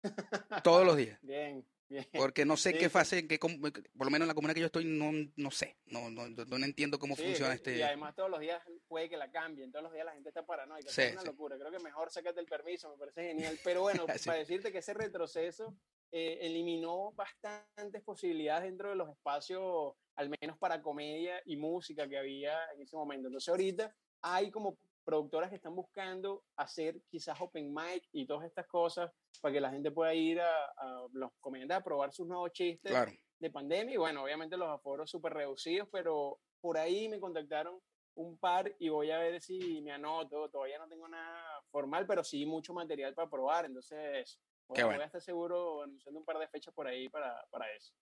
[0.63, 1.17] todos los días.
[1.21, 1.65] Bien.
[2.13, 4.85] Porque no sé qué fase, que, por lo menos en la comuna que yo estoy,
[4.85, 7.77] no, no sé, no, no, no entiendo cómo funciona este...
[7.77, 10.45] Y además todos los días puede que la cambien, todos los días la gente está
[10.45, 14.05] paranoica, es una locura, creo que mejor sácate el permiso, me parece genial, pero bueno,
[14.25, 15.75] para decirte que ese retroceso
[16.11, 22.17] eh, eliminó bastantes posibilidades dentro de los espacios, al menos para comedia y música que
[22.17, 27.73] había en ese momento, entonces ahorita hay como productoras que están buscando hacer quizás open
[27.73, 31.83] mic y todas estas cosas para que la gente pueda ir a, los comediantes a
[31.83, 32.93] probar sus nuevos chistes
[33.39, 33.93] de pandemia.
[33.93, 37.79] Y bueno, obviamente los aforos súper reducidos, pero por ahí me contactaron
[38.15, 40.49] un par y voy a ver si me anoto.
[40.49, 43.65] Todavía no tengo nada formal, pero sí mucho material para probar.
[43.65, 47.93] Entonces, voy a estar seguro anunciando un par de fechas por ahí para, para eso.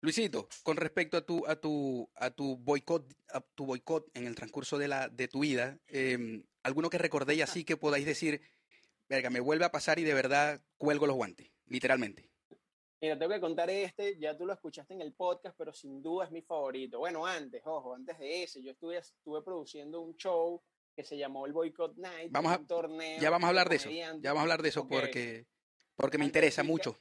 [0.00, 4.34] Luisito, con respecto a tu, a tu, a tu boicot, a tu boicot en el
[4.34, 8.42] transcurso de la, de tu vida, eh, alguno que recordéis así que podáis decir,
[9.08, 12.30] verga, me vuelve a pasar y de verdad cuelgo los guantes, literalmente.
[13.00, 16.02] Mira, te voy a contar este, ya tú lo escuchaste en el podcast, pero sin
[16.02, 16.98] duda es mi favorito.
[16.98, 20.62] Bueno, antes, ojo, antes de ese, yo estuve, estuve produciendo un show
[20.96, 23.20] que se llamó el Boycott Night, vamos a, un torneo.
[23.20, 25.46] Ya vamos a hablar de eso, ya vamos a hablar de eso porque,
[25.96, 26.96] porque me interesa mucho.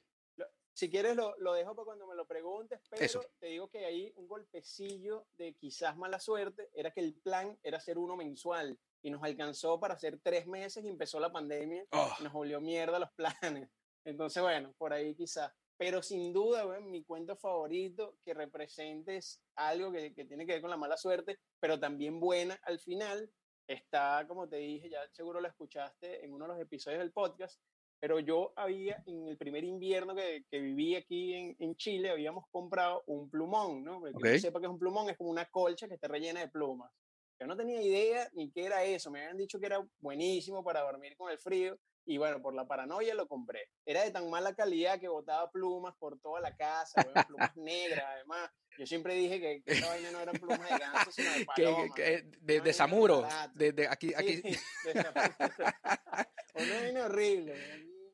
[0.73, 4.11] Si quieres lo, lo, dejo para cuando me lo preguntes, pero te digo que ahí
[4.15, 9.11] un golpecillo de quizás mala suerte era que el plan era hacer uno mensual y
[9.11, 12.09] nos alcanzó para hacer tres meses y empezó la pandemia oh.
[12.21, 13.69] nos volvió mierda los planes.
[14.05, 15.51] Entonces, bueno, por ahí quizás.
[15.77, 20.61] Pero sin duda, bueno, mi cuento favorito que representes algo que, que tiene que ver
[20.61, 23.29] con la mala suerte, pero también buena al final,
[23.67, 27.59] está, como te dije, ya seguro lo escuchaste en uno de los episodios del podcast,
[27.99, 32.45] pero yo había, en el primer invierno que, que viví aquí en, en, Chile, habíamos
[32.51, 33.99] comprado un plumón, ¿no?
[33.99, 34.33] Porque okay.
[34.33, 36.91] no sepa que es un plumón, es como una colcha que está rellena de plumas.
[37.39, 40.81] Yo no tenía idea ni qué era eso, me habían dicho que era buenísimo para
[40.81, 43.69] dormir con el frío, y bueno, por la paranoia lo compré.
[43.85, 48.03] Era de tan mala calidad que botaba plumas por toda la casa, bueno, plumas negras,
[48.07, 48.49] además.
[48.77, 51.95] Yo siempre dije que, vaina no eran plumas de ganso, sino de paloma.
[51.95, 54.09] Que, de, de Samuro, de, de, aquí.
[54.09, 54.41] Sí, aquí.
[54.41, 54.57] De
[56.55, 57.53] Una vaina horrible,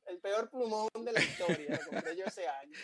[0.05, 2.77] el peor plumón de la historia, lo compré yo ese año.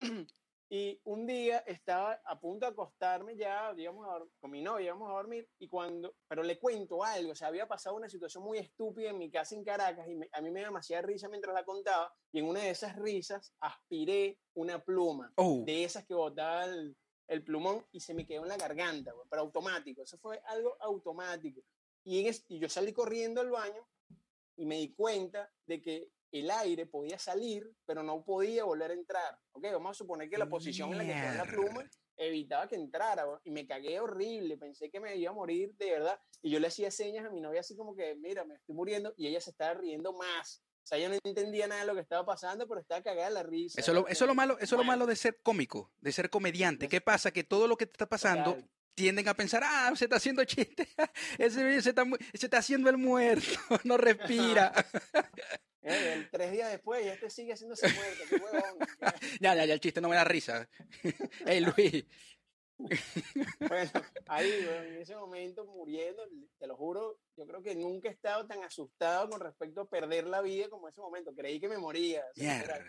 [0.70, 4.06] Y un día estaba a punto de acostarme ya, digamos,
[4.38, 7.66] con mi novia, íbamos a dormir, y cuando, pero le cuento algo, o sea, había
[7.66, 10.60] pasado una situación muy estúpida en mi casa en Caracas, y me, a mí me
[10.60, 15.32] dio demasiada risa mientras la contaba, y en una de esas risas aspiré una pluma,
[15.36, 15.62] oh.
[15.64, 16.94] de esas que botaba el,
[17.28, 21.62] el, plumón, y se me quedó en la garganta, pero automático, eso fue algo automático.
[22.04, 23.88] Y, en es, y yo salí corriendo al baño,
[24.58, 28.94] y me di cuenta de que el aire podía salir, pero no podía volver a
[28.94, 29.38] entrar.
[29.52, 32.74] Ok, vamos a suponer que la posición en la que estaba la pluma evitaba que
[32.74, 36.58] entrara y me cagué horrible, pensé que me iba a morir de verdad y yo
[36.58, 39.40] le hacía señas a mi novia así como que, mira, me estoy muriendo y ella
[39.40, 40.64] se estaba riendo más.
[40.82, 43.42] O sea, yo no entendía nada de lo que estaba pasando, pero estaba cagada la
[43.42, 43.78] risa.
[43.78, 46.30] Eso, lo, eso es lo malo, eso es lo malo de ser cómico, de ser
[46.30, 46.88] comediante.
[46.88, 47.30] ¿Qué pasa?
[47.30, 50.44] Que todo lo que te está pasando Total tienden a pensar, ah, se está haciendo
[50.44, 50.88] chiste,
[51.38, 53.46] ese se está, se está haciendo el muerto,
[53.84, 54.72] no respira.
[55.82, 58.78] Eh, tres días después ya te sigue haciendo ese muerto, qué huevón.
[59.40, 60.68] ya, ya, ya, el chiste no me da risa.
[61.46, 62.04] hey, Luis.
[63.68, 63.90] bueno,
[64.26, 66.22] ahí, en ese momento muriendo,
[66.58, 70.26] te lo juro, yo creo que nunca he estado tan asustado con respecto a perder
[70.28, 71.34] la vida como en ese momento.
[71.34, 72.24] Creí que me moría.
[72.24, 72.84] O sea, yeah.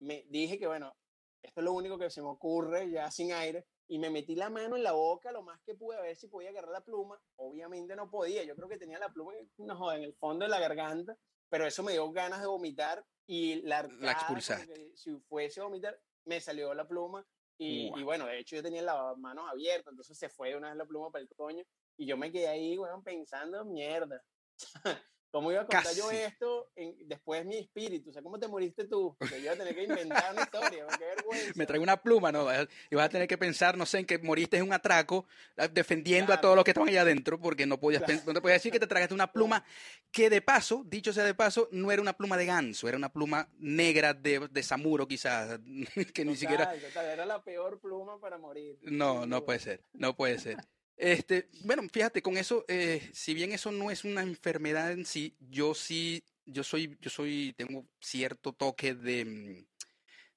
[0.00, 0.94] me dije que, bueno,
[1.42, 4.50] esto es lo único que se me ocurre ya sin aire y me metí la
[4.50, 7.20] mano en la boca lo más que pude a ver si podía agarrar la pluma.
[7.36, 10.60] Obviamente no podía, yo creo que tenía la pluma no, en el fondo de la
[10.60, 11.16] garganta,
[11.48, 14.96] pero eso me dio ganas de vomitar y la, arcada, la expulsaste.
[14.96, 17.26] Si fuese a vomitar, me salió la pluma
[17.58, 17.98] y, wow.
[17.98, 20.86] y, bueno, de hecho yo tenía las manos abiertas, entonces se fue una vez la
[20.86, 21.64] pluma para el coño
[21.96, 24.22] y yo me quedé ahí, bueno, pensando, mierda.
[25.38, 26.00] ¿Cómo iba a contar Casi.
[26.00, 28.10] yo esto en, después mi espíritu?
[28.10, 29.14] O sea, ¿cómo te moriste tú?
[29.16, 31.52] Porque yo iba a tener que inventar una historia, qué vergüenza.
[31.54, 32.48] Me traigo una pluma, ¿no?
[32.90, 35.28] Y vas a tener que pensar, no sé, en que moriste en un atraco
[35.72, 36.38] defendiendo claro.
[36.38, 38.20] a todos los que estaban allá adentro, porque no podías, claro.
[38.26, 39.64] no te podías decir que te tragaste una pluma
[40.10, 43.12] que de paso, dicho sea de paso, no era una pluma de ganso, era una
[43.12, 45.60] pluma negra de, de samuro quizás,
[46.14, 46.68] que ni siquiera...
[46.72, 48.76] Total, era la peor pluma para morir.
[48.82, 50.56] No, no puede ser, no puede ser.
[50.98, 55.36] Este, bueno, fíjate, con eso, eh, si bien eso no es una enfermedad en sí,
[55.38, 59.64] yo sí, yo soy, yo soy, tengo cierto toque de,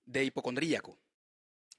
[0.05, 0.99] de hipocondríaco.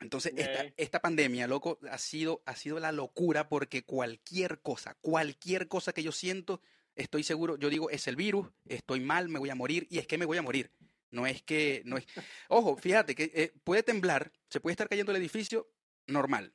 [0.00, 0.44] Entonces, Okay.
[0.44, 5.92] esta, esta pandemia, loco, ha sido, ha sido la locura porque cualquier cosa, cualquier cosa
[5.92, 6.60] que yo siento,
[6.96, 10.08] estoy seguro, yo digo, es el virus, estoy mal, me voy a morir, y es
[10.08, 10.72] que me voy a morir.
[11.12, 12.06] No es que, no es.
[12.48, 15.70] Ojo, fíjate que eh, puede temblar, se puede estar cayendo el edificio
[16.06, 16.52] normal,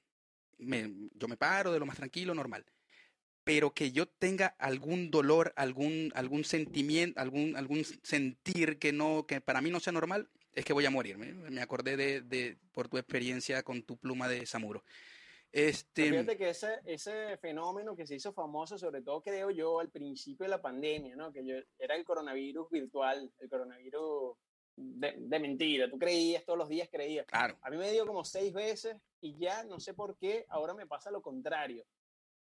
[0.57, 2.65] me, yo me paro de lo más tranquilo, normal.
[3.43, 9.39] Pero que yo tenga algún dolor, algún, algún sentimiento, algún, algún sentir que no, que
[9.39, 11.17] para mí no sea normal, es que voy a morir.
[11.17, 14.83] Me, me acordé de, de, por tu experiencia con tu pluma de Samuro.
[15.51, 16.09] Este...
[16.09, 20.43] Fíjate que ese, ese fenómeno que se hizo famoso, sobre todo creo yo al principio
[20.43, 21.31] de la pandemia, ¿no?
[21.31, 24.37] que yo, era el coronavirus virtual, el coronavirus
[24.77, 25.89] de, de, mentira.
[25.89, 27.25] Tú creías, todos los días creías.
[27.25, 27.57] Claro.
[27.61, 30.87] A mí me dio como seis veces y ya no sé por qué, ahora me
[30.87, 31.83] pasa lo contrario.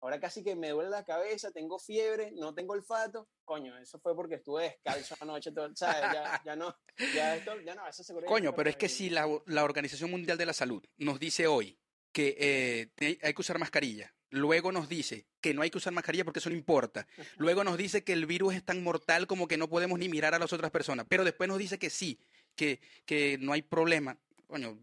[0.01, 3.29] Ahora casi que me duele la cabeza, tengo fiebre, no tengo olfato.
[3.45, 6.03] Coño, eso fue porque estuve descalzo anoche, todo, ¿sabes?
[6.13, 6.77] Ya, ya no,
[7.15, 8.27] ya esto, ya no, eso seguro.
[8.27, 11.79] Coño, pero es que si la, la, Organización Mundial de la Salud nos dice hoy
[12.13, 16.25] que eh, hay que usar mascarilla, luego nos dice que no hay que usar mascarilla
[16.25, 19.57] porque eso no importa, luego nos dice que el virus es tan mortal como que
[19.57, 22.19] no podemos ni mirar a las otras personas, pero después nos dice que sí,
[22.57, 24.19] que, que no hay problema.
[24.47, 24.79] Coño,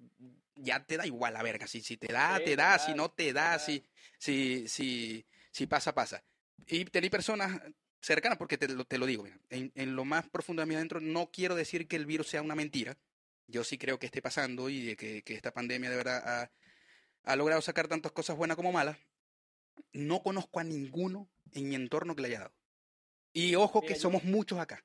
[0.56, 1.68] ya te da igual la verga.
[1.68, 2.80] Si, si te da, sí, te da.
[2.80, 3.84] Si no te da, si,
[4.18, 6.24] si, si, si pasa, pasa.
[6.68, 7.60] Y tener personas
[8.00, 11.00] cercanas, porque te, te lo digo, mira, en, en, lo más profundo de mí adentro,
[11.00, 12.98] no quiero decir que el virus sea una mentira.
[13.48, 16.52] Yo sí creo que esté pasando y que, que esta pandemia de verdad ha,
[17.24, 18.98] ha, logrado sacar tantas cosas buenas como malas.
[19.92, 22.54] No conozco a ninguno en mi entorno que le haya dado.
[23.34, 24.30] Y ojo mira, que somos yo...
[24.30, 24.84] muchos acá.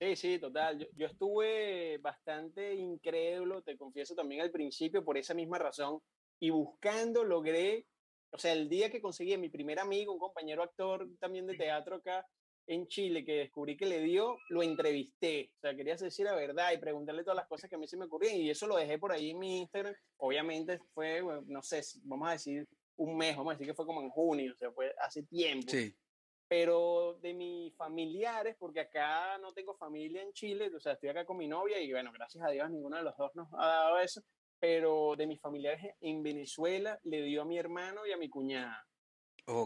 [0.00, 0.78] Sí, sí, total.
[0.78, 6.00] Yo, yo, estuve bastante incrédulo, te confieso también al principio, por esa misma razón.
[6.40, 7.86] Y buscando logré,
[8.30, 11.56] o sea, el día que conseguí a mi primer amigo, un compañero actor también de
[11.56, 12.24] teatro acá
[12.68, 15.50] en Chile, que descubrí que le dio, lo entrevisté.
[15.56, 17.96] O sea, quería decir la verdad y preguntarle todas las cosas que a mí se
[17.96, 18.36] me ocurrían.
[18.36, 19.94] Y eso lo dejé por ahí en mi Instagram.
[20.18, 24.02] Obviamente fue, no sé, vamos a decir un mes, vamos a decir que fue como
[24.02, 25.70] en junio, o sea, fue hace tiempo.
[25.70, 25.94] Sí.
[26.46, 31.24] pero de mis familiares, porque acá no tengo familia en Chile, o sea, estoy acá
[31.26, 33.98] con mi novia y bueno, gracias a Dios ninguno de los dos nos ha dado
[33.98, 34.22] eso,
[34.58, 38.84] pero de mis familiares en Venezuela le dio a mi hermano y a mi cuñada.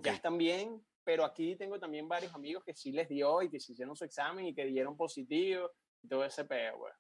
[0.05, 3.61] Ya están bien, pero aquí tengo también varios amigos que sí les dio y que
[3.61, 5.71] se hicieron su examen y que dieron positivo
[6.03, 6.93] y todo ese pedo, güey.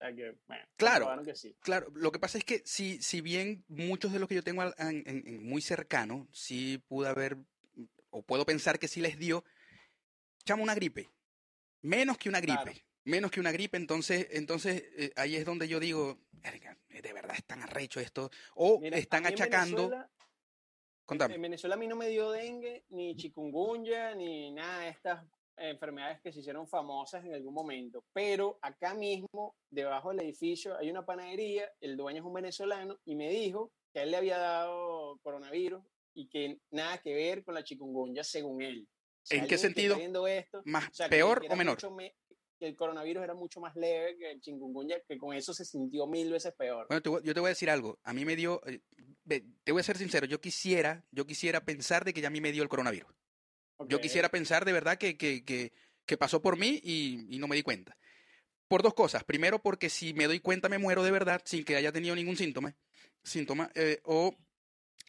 [0.00, 1.56] Que, bueno, claro, que sí.
[1.60, 4.62] claro, lo que pasa es que si, si bien muchos de los que yo tengo
[4.78, 7.36] en, muy cercano, sí pude haber,
[8.10, 9.44] o puedo pensar que sí les dio,
[10.44, 11.10] chamo una gripe,
[11.82, 12.84] menos que una gripe.
[13.04, 16.20] Menos que una gripe, entonces, entonces eh, ahí es donde yo digo,
[16.88, 19.90] de verdad están arrecho esto, o están achacando.
[21.08, 25.24] En Venezuela a mí no me dio dengue, ni chikungunya, ni nada de estas
[25.60, 28.04] enfermedades que se hicieron famosas en algún momento.
[28.12, 33.16] Pero acá mismo, debajo del edificio, hay una panadería, el dueño es un venezolano y
[33.16, 35.82] me dijo que a él le había dado coronavirus
[36.14, 38.88] y que nada que ver con la chikungunya según él.
[39.30, 39.96] ¿En qué sentido?
[40.26, 41.78] Esto, ¿Más peor o menor?
[42.58, 46.06] que el coronavirus era mucho más leve que el chikungunya, que con eso se sintió
[46.06, 46.86] mil veces peor.
[46.88, 47.98] Bueno, yo te voy a decir algo.
[48.02, 48.80] A mí me dio, eh,
[49.62, 52.40] te voy a ser sincero, yo quisiera, yo quisiera pensar de que ya a mí
[52.40, 53.12] me dio el coronavirus.
[53.86, 57.56] Yo quisiera pensar de verdad que, que, que, pasó por mí y, y, no me
[57.56, 57.96] di cuenta.
[58.66, 59.24] Por dos cosas.
[59.24, 62.36] Primero, porque si me doy cuenta me muero de verdad sin que haya tenido ningún
[62.36, 62.74] síntoma.
[63.22, 64.36] síntoma eh, o,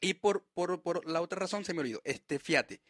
[0.01, 2.01] y por, por, por, la otra razón se me olvidó.
[2.03, 2.81] Este, fíjate.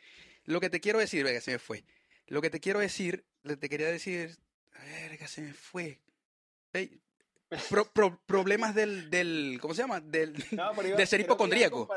[0.44, 1.86] Lo que te quiero decir, venga, se me fue.
[2.28, 4.38] Lo que te quiero decir, te quería decir,
[4.72, 6.00] verga, se me fue.
[8.26, 10.00] Problemas del, del, ¿cómo se llama?
[10.00, 11.88] Del, de ser hipocondríaco.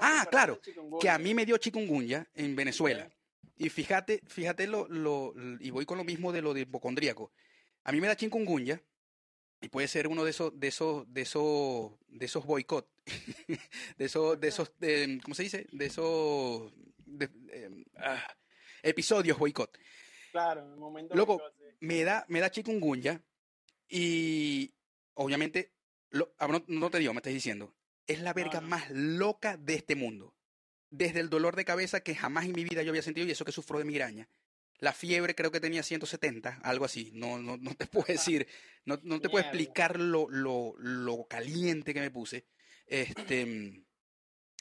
[0.00, 0.60] ah, claro,
[1.00, 3.08] que a mí me dio chikungunya en Venezuela.
[3.56, 7.32] Y fíjate, fíjate lo, lo, y voy con lo mismo de lo de hipocondríaco.
[7.84, 8.82] A mí me da chikungunya
[9.60, 12.88] y puede ser uno de esos, de esos, de esos, de esos boicot,
[13.96, 14.72] de esos, de esos,
[15.22, 15.66] ¿cómo se dice?
[15.72, 16.72] De esos
[17.50, 18.26] em, ah,
[18.82, 19.78] episodios boicot.
[20.32, 21.14] Claro, en el momento.
[21.14, 21.40] Loco,
[21.80, 23.22] me da, me da chikungunya
[23.88, 24.74] y
[25.14, 25.72] obviamente,
[26.10, 27.74] lo, ah, no, te digo, me estás diciendo,
[28.06, 30.34] es la verga más loca de este mundo.
[30.90, 33.44] Desde el dolor de cabeza que jamás en mi vida yo había sentido y eso
[33.44, 34.28] que sufro de migraña.
[34.78, 37.10] La fiebre creo que tenía 170, algo así.
[37.14, 38.46] No, no, no te puedo decir,
[38.84, 42.46] no, no te puedo explicar lo, lo, lo, caliente que me puse.
[42.86, 43.84] Este,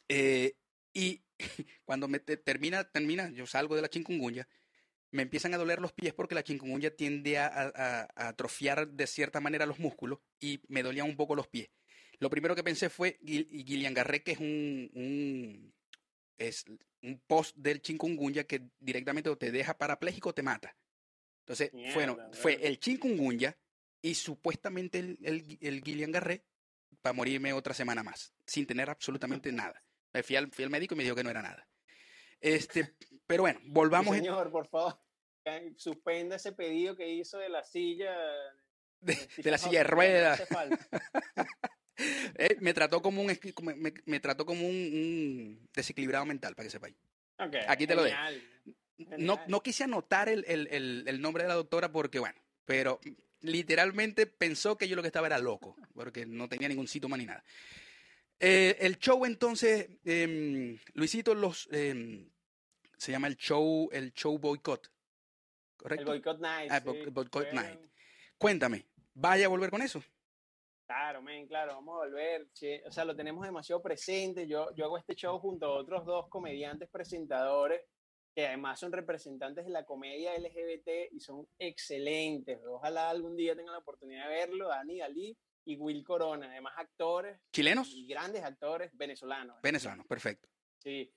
[0.08, 0.58] eh,
[0.94, 1.24] y
[1.86, 4.48] cuando me termina, termina, yo salgo de la chikungunya
[5.16, 9.66] me empiezan a doler los pies porque la chikungunya tiende a, atrofiar de cierta manera
[9.66, 11.70] los músculos y me dolían un poco los pies.
[12.20, 15.74] Lo primero que pensé fue Gillian Garré, que es un,
[16.38, 16.66] es
[17.02, 20.76] un post del chikungunya que directamente te deja parapléjico o te mata.
[21.40, 23.58] Entonces, bueno, fue el chikungunya
[24.02, 26.46] y supuestamente el, el, el Gillian Garré
[27.02, 29.82] para morirme otra semana más, sin tener absolutamente nada.
[30.24, 31.68] Fui al, fui al médico y me dijo que no era nada.
[32.42, 34.16] Este, pero bueno, volvamos.
[34.16, 35.05] señor, por favor
[35.78, 38.16] suspenda ese pedido que hizo de la silla.
[39.02, 40.44] De, la silla de ruedas.
[42.38, 43.28] Eh, me trató como un
[43.62, 46.94] me, me trató como un, desequilibrado mental, para que sepáis.
[47.70, 48.18] Aquí te lo dejo.
[49.18, 53.00] No, no quise anotar el, el, el, nombre de la doctora porque, bueno, pero
[53.40, 57.26] literalmente pensó que yo lo que estaba era loco, porque no tenía ningún síntoma ni
[57.26, 57.46] nada.
[58.40, 62.30] Eh, el show entonces, eh, Luisito, los, em,
[62.98, 64.38] se llama el show, el show
[65.80, 66.00] boycott.
[66.00, 66.72] El Boycott Night.
[66.72, 66.80] Ah,
[67.12, 67.80] Boycott Night.
[68.38, 70.04] Cuéntame, ¿vaya a volver con eso?
[70.86, 72.48] Claro, men, claro, vamos a volver.
[72.86, 74.48] O sea, lo tenemos demasiado presente.
[74.48, 77.82] Yo, yo hago este show junto a otros dos comediantes presentadores
[78.36, 82.60] que además son representantes de la comedia LGBT y son excelentes.
[82.68, 84.68] Ojalá algún día tengan la oportunidad de verlo.
[84.68, 87.40] Dani Dalí y Will Corona, además actores.
[87.52, 87.92] ¿Chilenos?
[87.94, 89.62] Y grandes actores venezolanos.
[89.64, 90.50] Venezolanos, perfecto.
[90.78, 91.12] Sí,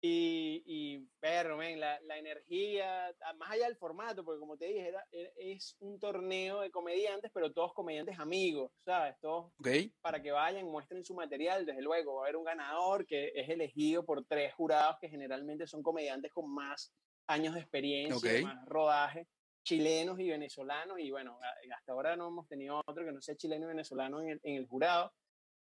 [0.00, 4.88] y, y perro, men, la, la, energía, más allá del formato, porque como te dije,
[4.88, 5.04] era,
[5.36, 9.16] es un torneo de comediantes, pero todos comediantes amigos, ¿sabes?
[9.20, 9.52] Todos
[10.00, 12.14] para que vayan, muestren su material, desde luego.
[12.14, 16.32] Va a haber un ganador que es elegido por tres jurados que generalmente son comediantes
[16.32, 16.92] con más
[17.26, 19.26] años de experiencia, más rodaje,
[19.64, 21.00] chilenos y venezolanos.
[21.00, 21.40] Y bueno,
[21.76, 24.56] hasta ahora no hemos tenido otro que no sea chileno y venezolano en el, en
[24.56, 25.12] el jurado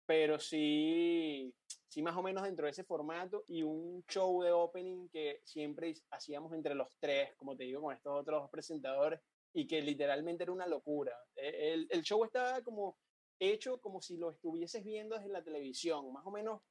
[0.06, 1.52] pero sí,
[1.94, 5.94] sí más o menos dentro de ese formato y un show de opening que siempre
[6.10, 9.20] hacíamos entre los tres, como te digo, con estos otros presentadores
[9.52, 11.16] y que literalmente era una locura.
[11.36, 12.96] E, el, el show estaba como
[13.38, 16.62] hecho como si lo estuvieses viendo desde la televisión, más o menos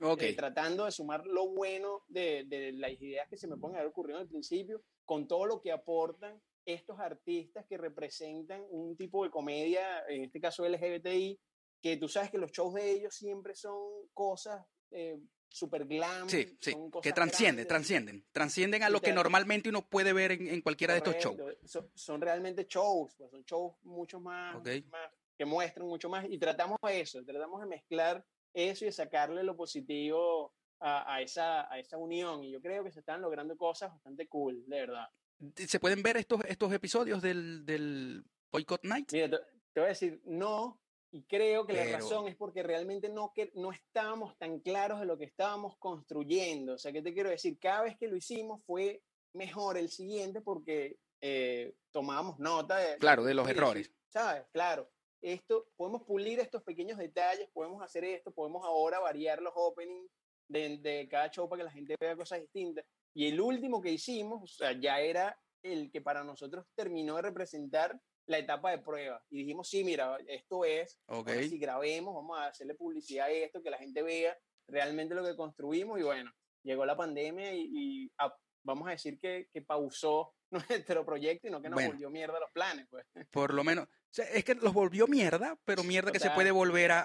[0.00, 0.30] okay.
[0.30, 3.88] Eh, tratando de sumar lo bueno de, de, las ideas que se me pueden haber
[3.88, 9.30] ocurrido al principio, con todo lo que aportan estos artistas que representan un tipo de
[9.30, 11.40] comedia, en este caso LGBTI,
[11.80, 13.78] que tú sabes que los shows de ellos siempre son
[14.12, 16.28] cosas eh, super glam.
[16.28, 17.68] Sí, sí, son que cosas transcienden, grandes.
[17.68, 21.16] transcienden, transcienden a lo que te- normalmente uno puede ver en, en cualquiera de estos
[21.16, 21.36] shows.
[21.36, 21.68] Correcto.
[21.68, 24.68] Son, son realmente shows, pues, son shows mucho más, Ok.
[24.90, 29.42] más- que muestran mucho más y tratamos eso, tratamos de mezclar eso y de sacarle
[29.42, 33.56] lo positivo a, a esa, a esa unión y yo creo que se están logrando
[33.56, 35.08] cosas bastante cool, de verdad.
[35.56, 39.10] ¿Se pueden ver estos, estos episodios del, del Boycott Night?
[39.12, 39.36] Mira, te,
[39.72, 40.78] te voy a decir no
[41.12, 45.00] y creo que la Pero- razón es porque realmente no, que, no estábamos tan claros
[45.00, 46.74] de lo que estábamos construyendo.
[46.74, 47.58] O sea, ¿qué te quiero decir?
[47.58, 53.24] Cada vez que lo hicimos fue mejor el siguiente porque eh, tomábamos nota de, Claro,
[53.24, 53.92] de los sí, errores.
[54.08, 54.44] ¿Sabes?
[54.52, 54.88] Claro.
[55.22, 60.10] Esto, podemos pulir estos pequeños detalles, podemos hacer esto, podemos ahora variar los openings
[60.48, 62.84] de, de cada show para que la gente vea cosas distintas.
[63.14, 67.22] Y el último que hicimos, o sea, ya era el que para nosotros terminó de
[67.22, 69.22] representar la etapa de prueba.
[69.28, 71.28] Y dijimos, sí, mira, esto es, Ok.
[71.28, 74.38] ahora sí grabemos, vamos a hacerle publicidad a esto, que la gente vea
[74.68, 75.98] realmente lo que construimos.
[75.98, 80.32] Y bueno, llegó la pandemia y, y, ah, vamos a decir que, que pausó
[80.90, 81.90] nuestro proyecto y no que nos Bueno.
[81.90, 83.04] volvió mierda los planes, pues.
[83.32, 83.86] Por lo menos.
[83.86, 87.00] o sea, es que los volvió mierda, pero mierda que se puede volver a.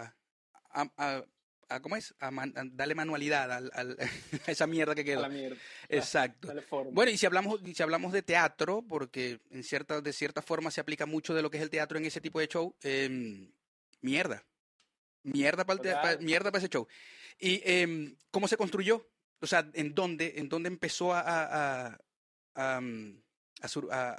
[0.00, 0.16] a,
[0.96, 1.24] a,
[1.68, 2.14] a- ¿Cómo es?
[2.20, 3.96] A, man- a darle manualidad al- al-
[4.48, 5.22] a esa mierda que A quedó.
[5.22, 5.56] la mierda.
[5.88, 6.48] Exacto.
[6.48, 6.90] Dale forma.
[6.92, 10.70] Bueno, y si hablamos, y si hablamos de teatro, porque en cierta, de cierta forma
[10.70, 13.52] se aplica mucho de lo que es el teatro en ese tipo de show, em,
[14.00, 14.44] mierda.
[15.22, 16.20] Mierda para Total.
[16.20, 16.86] mierda para ese show.
[17.38, 19.08] ¿Y em, cómo se construyó?
[19.40, 21.98] O sea, ¿en dónde, en dónde empezó a, a-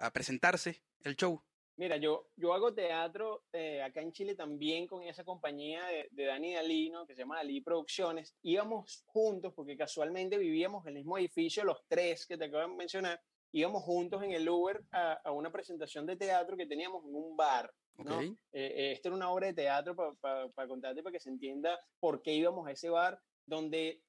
[0.08, 1.42] a presentarse el show?
[1.78, 6.26] Mira, yo, yo hago teatro eh, acá en Chile también con esa compañía de, de
[6.26, 8.36] Dani Dalino que se llama Dalí Producciones.
[8.44, 12.78] Íbamos juntos porque casualmente vivíamos en el mismo edificio, los tres que te acabo de
[12.78, 13.22] mencionar.
[13.52, 17.36] Íbamos juntos en el Uber a, a una presentación de teatro que teníamos en un
[17.36, 17.72] bar.
[17.98, 18.22] ¿no?
[18.22, 22.22] Eh, eh, esto era una obra de teatro para contarte, para que se entienda por
[22.22, 24.02] qué íbamos a ese bar, donde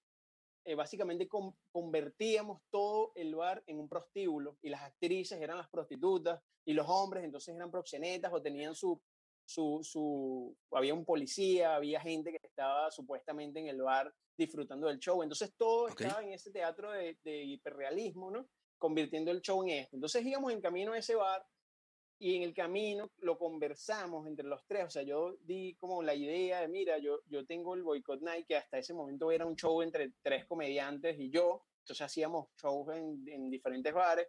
[0.67, 5.69] eh, básicamente con- convertíamos todo el bar en un prostíbulo y las actrices eran las
[5.69, 9.01] prostitutas y los hombres entonces eran proxenetas o tenían su,
[9.45, 14.99] su, su, había un policía, había gente que estaba supuestamente en el bar disfrutando del
[14.99, 15.23] show.
[15.23, 18.47] Entonces todo estaba en ese teatro de, de hiperrealismo, ¿no?
[18.79, 19.97] Convirtiendo el show en esto.
[19.97, 21.47] Entonces íbamos en camino a ese bar
[22.19, 24.85] y en el camino lo conversamos entre los tres.
[24.85, 28.47] O sea, yo di como la idea de, mira, yo, yo tengo el Boycott Night,
[28.47, 31.65] que hasta ese momento era un show entre tres comediantes y yo.
[31.81, 34.29] Entonces hacíamos shows en, en diferentes bares.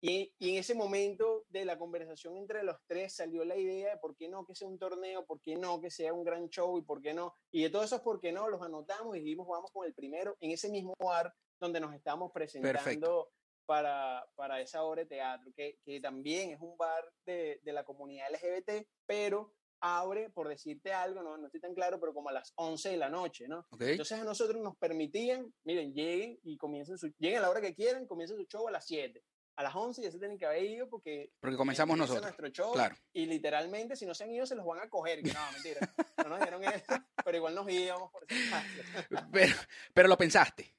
[0.00, 3.96] Y, y en ese momento de la conversación entre los tres salió la idea de
[3.98, 6.78] por qué no que sea un torneo, por qué no que sea un gran show
[6.78, 7.34] y por qué no.
[7.50, 10.36] Y de todos esos por qué no los anotamos y dijimos, vamos con el primero
[10.40, 13.30] en ese mismo bar donde nos estábamos presentando
[13.66, 17.84] para, para esa obra de teatro, que, que también es un bar de, de la
[17.84, 22.32] comunidad LGBT, pero abre, por decirte algo, no, no estoy tan claro, pero como a
[22.32, 23.66] las 11 de la noche, ¿no?
[23.70, 23.82] ¿Ok?
[23.82, 27.74] Entonces a nosotros nos permitían, miren, lleguen y comiencen su, lleguen a la hora que
[27.74, 29.22] quieran, comiencen su show a las 7.
[29.58, 32.22] A las 11 ya se tienen que haber ido porque Porque comenzamos nosotros.
[32.24, 32.94] nuestro show Claro.
[33.14, 35.22] y literalmente si no se han ido se los van a coger.
[35.22, 35.80] Que no, mentira.
[36.18, 36.84] No nos dijeron eso,
[37.24, 39.26] pero igual nos íbamos por si acaso.
[39.32, 39.54] Pero,
[39.94, 40.75] pero lo pensaste.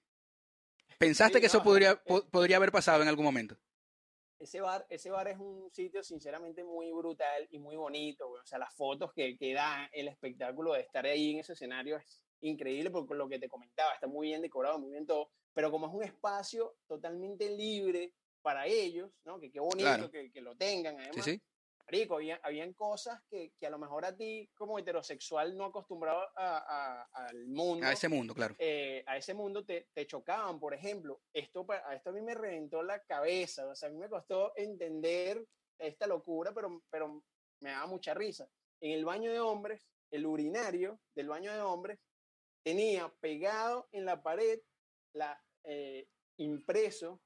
[0.98, 3.56] Pensaste Sí, que eso podría, eh, po- podría haber pasado en algún momento.
[4.40, 8.28] Ese bar, ese bar es un sitio sinceramente muy brutal y muy bonito.
[8.30, 8.42] güey.
[8.42, 11.98] O sea, las fotos que, que da el espectáculo de estar ahí en ese escenario
[11.98, 13.94] es increíble por lo que te comentaba.
[13.94, 15.30] Está muy bien decorado, muy bien todo.
[15.54, 19.40] Pero como es un espacio totalmente libre para ellos, ¿no?
[19.40, 20.12] Que qué bonito Claro.
[20.12, 21.00] que, que lo tengan.
[21.00, 21.42] Además, Sí, sí.
[21.90, 26.20] Marico, había, habían cosas que, que a lo mejor a ti, como heterosexual no acostumbrado
[26.36, 26.58] a-
[27.16, 28.56] a- al mundo, A ese mundo, claro.
[28.60, 30.60] eh, a ese mundo te, te chocaban.
[30.60, 33.66] Por ejemplo, esto, a esto a mí me reventó la cabeza.
[33.68, 35.48] O sea, a mí me costó entender
[35.80, 37.24] esta locura, pero, pero
[37.62, 38.50] me daba mucha risa.
[38.82, 42.00] En el baño de hombres, el urinario del baño de hombres
[42.64, 44.60] tenía pegado en la pared,
[45.14, 46.06] la, eh,
[46.36, 47.22] impreso,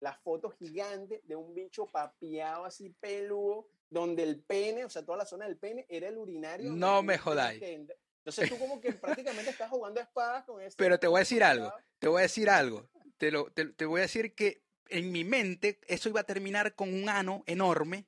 [0.00, 5.18] la foto gigante de un bicho papiado así peludo, donde el pene, o sea, toda
[5.18, 6.72] la zona del pene era el urinario.
[6.72, 7.62] No me jodáis.
[7.62, 10.76] Entonces tú como que prácticamente estás jugando a espadas con ese...
[10.76, 11.72] Pero te voy a decir algo.
[11.98, 12.88] Te voy a decir algo.
[13.18, 16.74] Te, lo, te, te voy a decir que en mi mente eso iba a terminar
[16.74, 18.06] con un ano enorme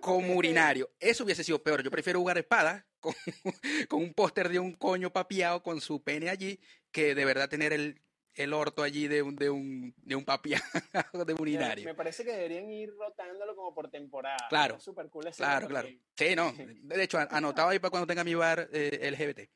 [0.00, 0.90] como urinario.
[1.00, 1.82] Eso hubiese sido peor.
[1.82, 3.14] Yo prefiero jugar espada con,
[3.88, 6.60] con un póster de un coño papiado con su pene allí
[6.92, 8.00] que de verdad tener el,
[8.36, 10.62] el orto allí de un, de un, de un papiado
[11.26, 11.84] de Me- urinario.
[11.84, 14.46] Me parece que deberían ir rotándolo como por temporada.
[14.48, 15.88] Claro, Es súper cool Claro, claro.
[15.88, 16.52] que- Sí, no.
[16.82, 19.50] De hecho, an- anotado ahí para cuando tenga mi bar eh, LGBT.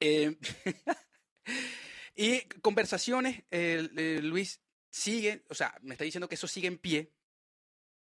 [0.00, 0.36] Eh,
[2.16, 7.12] y conversaciones, eh, Luis, sigue, o sea, me está diciendo que eso sigue en pie.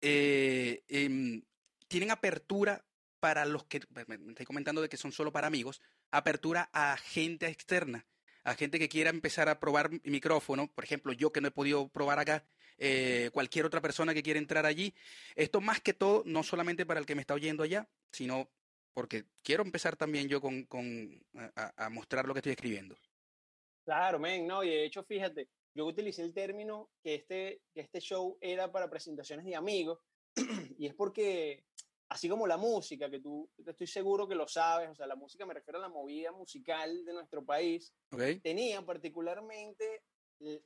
[0.02, 1.44] Eh, em,
[1.88, 2.86] tienen apertura
[3.20, 5.82] para los que, me, me estoy comentando de que son solo para amigos,
[6.12, 8.06] apertura a gente externa.
[8.48, 11.52] A gente que quiera empezar a probar mi micrófono, por ejemplo, yo que no he
[11.52, 12.46] podido probar acá,
[12.78, 14.94] eh, cualquier otra persona que quiera entrar allí.
[15.36, 18.50] Esto más que todo, no solamente para el que me está oyendo allá, sino
[18.94, 21.22] porque quiero empezar también yo con, con
[21.56, 22.96] a, mostrar lo que estoy escribiendo.
[23.84, 28.00] Claro, men, no, y de hecho, fíjate, yo utilicé el término que este, que este
[28.00, 30.00] show era para presentaciones de amigos,
[30.80, 31.66] y es porque,
[32.10, 35.46] así como la música, que tú estoy seguro que lo sabes, o sea, la música
[35.46, 38.40] me refiero a la movida musical de nuestro país, okay.
[38.40, 40.04] tenía particularmente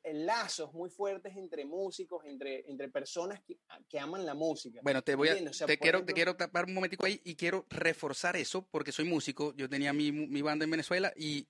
[0.04, 4.82] lazos muy fuertes entre músicos, entre, entre personas que, que aman la música.
[4.84, 7.22] Bueno, te voy a, o sea, te quiero, ejemplo, te quiero tapar un momentico ahí
[7.24, 11.48] y quiero reforzar eso porque soy músico, yo tenía mi, mi banda en Venezuela y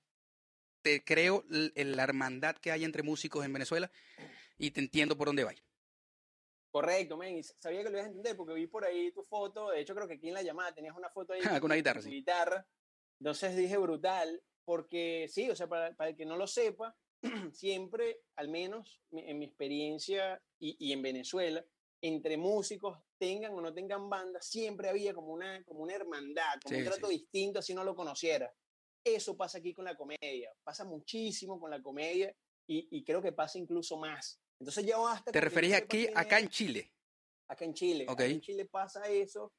[0.82, 3.92] te creo la hermandad que hay entre músicos en Venezuela
[4.58, 5.54] y te entiendo por dónde va.
[6.72, 9.72] Correcto, men, y sabía que lo ibas a entender porque vi por ahí tu foto,
[9.72, 12.02] de hecho creo que aquí en la llamada tenías una foto ahí con una guitarra,
[12.02, 12.10] sí.
[12.10, 12.66] guitarra.
[13.20, 16.96] Entonces dije brutal, porque sí, o sea, para, para el que no lo sepa,
[17.52, 21.64] siempre, al menos en mi experiencia y, y, en Venezuela,
[22.02, 26.74] entre músicos, tengan o no tengan banda, siempre había como una, como una hermandad, como
[26.74, 27.20] sí, un trato sí.
[27.20, 28.52] distinto si no lo conociera.
[29.04, 32.34] Eso pasa aquí con la comedia, pasa muchísimo con la comedia
[32.66, 34.41] y, y creo que pasa incluso más.
[34.62, 35.32] Entonces ya basta.
[35.32, 36.94] ¿Te referís aquí, acá en Chile?
[37.48, 38.06] Acá en Chile.
[38.08, 38.14] Okay.
[38.14, 39.52] Acá en Chile pasa eso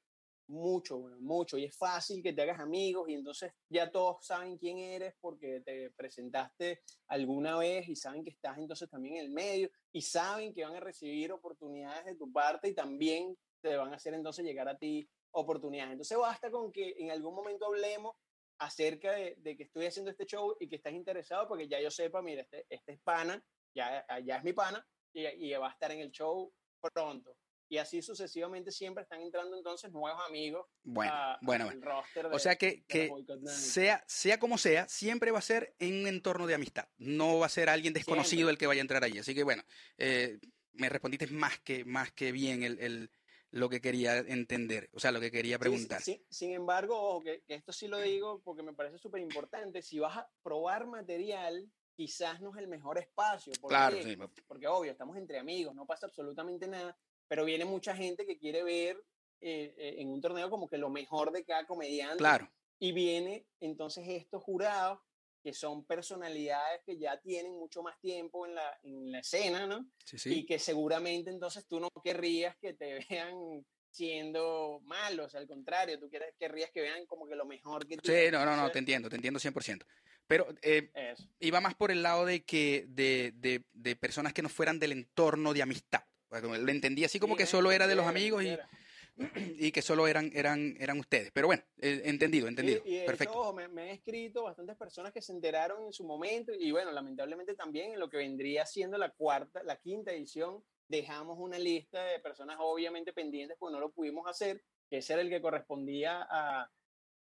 [0.47, 1.59] mucho, bueno, mucho.
[1.59, 5.61] Y es fácil que te hagas amigos y entonces ya todos saben quién eres porque
[5.61, 10.55] te presentaste alguna vez y saben que estás entonces también en el medio y saben
[10.55, 14.45] que van a recibir oportunidades de tu parte y también te van a hacer entonces
[14.45, 15.93] llegar a ti oportunidades.
[15.93, 18.15] Entonces basta con que en algún momento hablemos
[18.59, 21.91] acerca de, de que estoy haciendo este show y que estás interesado porque ya yo
[21.91, 23.45] sepa, mira, este, este es pana,
[23.75, 27.37] ya, ya es mi pana y, y va a estar en el show pronto.
[27.69, 32.37] Y así sucesivamente siempre están entrando entonces nuevos amigos bueno, a, bueno, al roster de,
[32.37, 33.11] o sea que, que
[33.47, 37.47] sea, sea como sea, siempre va a ser en un entorno de amistad, no va
[37.47, 38.53] a ser alguien desconocido siempre.
[38.53, 39.63] el que vaya a entrar ahí, así que bueno,
[39.97, 40.39] eh,
[40.73, 43.11] me respondiste más que, más que bien el, el,
[43.51, 46.03] lo que quería entender, o sea, lo que quería preguntar.
[46.03, 49.23] Sí, sí, sin embargo, ojo, que, que, esto sí lo digo porque me parece súper
[49.23, 54.17] importante, si vas a probar material, quizás no es el mejor espacio, porque, claro, sí.
[54.47, 56.97] porque obvio, estamos entre amigos, no pasa absolutamente nada,
[57.29, 58.97] pero viene mucha gente que quiere ver
[59.41, 62.19] eh, eh, en un torneo como que lo mejor de cada comediante.
[62.19, 62.51] Claro.
[62.79, 65.01] Y viene entonces estos jurados
[65.43, 69.91] que son personalidades que ya tienen mucho más tiempo en la, en la escena, ¿no?
[70.05, 70.35] Sí, sí.
[70.35, 76.09] Y que seguramente entonces tú no querrías que te vean siendo malos, al contrario, tú
[76.39, 79.17] querrías que vean como que lo mejor que Sí, no, no, no, te entiendo, te
[79.17, 79.85] entiendo 100%.
[80.33, 80.89] Pero eh,
[81.41, 84.93] iba más por el lado de que de, de, de personas que no fueran del
[84.93, 86.05] entorno de amistad.
[86.31, 88.57] Lo entendí así como sí, que solo era de los amigos y,
[89.59, 91.33] y, que solo eran, eran, eran ustedes.
[91.35, 92.81] Pero bueno, eh, entendido, entendido.
[92.87, 93.43] Y, y Perfecto.
[93.43, 96.93] Hecho, me, me, he escrito bastantes personas que se enteraron en su momento y bueno,
[96.93, 102.03] lamentablemente también en lo que vendría siendo la cuarta, la quinta edición, dejamos una lista
[102.05, 106.27] de personas obviamente pendientes porque no lo pudimos hacer, que ese era el que correspondía
[106.31, 106.71] a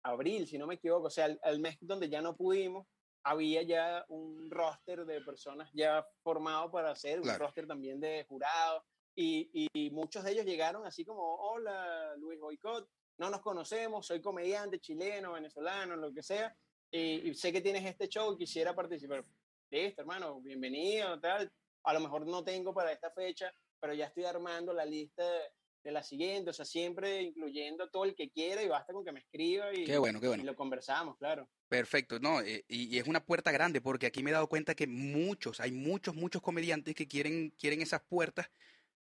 [0.03, 2.87] abril, si no me equivoco, o sea, al mes donde ya no pudimos,
[3.23, 7.37] había ya un roster de personas ya formado para hacer, claro.
[7.37, 8.83] un roster también de jurados,
[9.14, 14.23] y, y, muchos de ellos llegaron así como, hola Luis Boicot, no nos conocemos, soy
[14.23, 16.57] comediante chileno, venezolano, lo que sea,
[16.91, 19.25] y, y, sé que tienes este show quisiera participar.
[19.71, 21.53] Listo, hermano, bienvenido, tal.
[21.85, 25.41] A lo mejor no tengo para esta fecha, pero ya estoy armando la lista de,
[25.83, 29.12] de la siguiente, o sea, siempre incluyendo todo el que quiera y basta con que
[29.12, 30.43] me escriba y, qué bueno, qué bueno.
[30.43, 31.49] y lo conversamos, claro.
[31.68, 34.74] Perfecto, no, eh, y, y, es una puerta grande porque aquí me he dado cuenta
[34.74, 38.51] que muchos, hay muchos, muchos comediantes que quieren, quieren esas puertas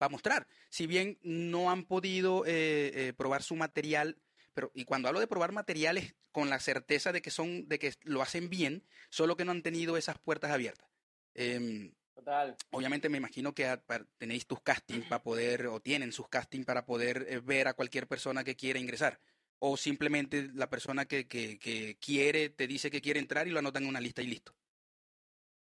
[0.00, 0.46] para mostrar.
[0.70, 4.16] Si bien no han podido eh, eh, probar su material,
[4.54, 7.92] pero y cuando hablo de probar materiales con la certeza de que son, de que
[8.04, 10.88] lo hacen bien, solo que no han tenido esas puertas abiertas.
[11.34, 12.54] Eh, Total.
[12.72, 16.66] Obviamente me imagino que a, para, tenéis tus castings para poder, o tienen sus castings
[16.66, 19.18] para poder eh, ver a cualquier persona que quiera ingresar.
[19.58, 23.58] O simplemente la persona que, que, que quiere te dice que quiere entrar y lo
[23.58, 24.54] anotan en una lista y listo.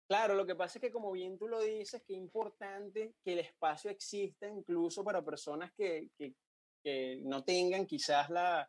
[0.09, 3.35] Claro, lo que pasa es que como bien tú lo dices, que es importante que
[3.35, 6.35] el espacio exista incluso para personas que, que,
[6.83, 8.69] que no tengan quizás la,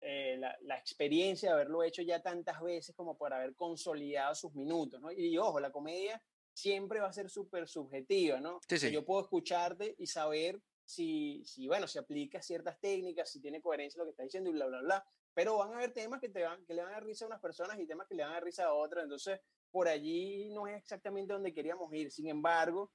[0.00, 4.52] eh, la, la, experiencia de haberlo hecho ya tantas veces como para haber consolidado sus
[4.54, 5.12] minutos, ¿no?
[5.12, 6.20] Y, y ojo, la comedia
[6.60, 8.60] siempre va a ser súper subjetiva, ¿no?
[8.68, 8.90] Sí, sí.
[8.90, 13.98] Yo puedo escucharte y saber si, si, bueno, si aplica ciertas técnicas, si tiene coherencia
[13.98, 15.04] lo que está diciendo y bla, bla, bla.
[15.32, 17.28] Pero van a haber temas que, te van, que le van a dar risa a
[17.28, 19.04] unas personas y temas que le van a dar risa a otras.
[19.04, 19.40] Entonces,
[19.70, 22.10] por allí no es exactamente donde queríamos ir.
[22.10, 22.90] Sin embargo,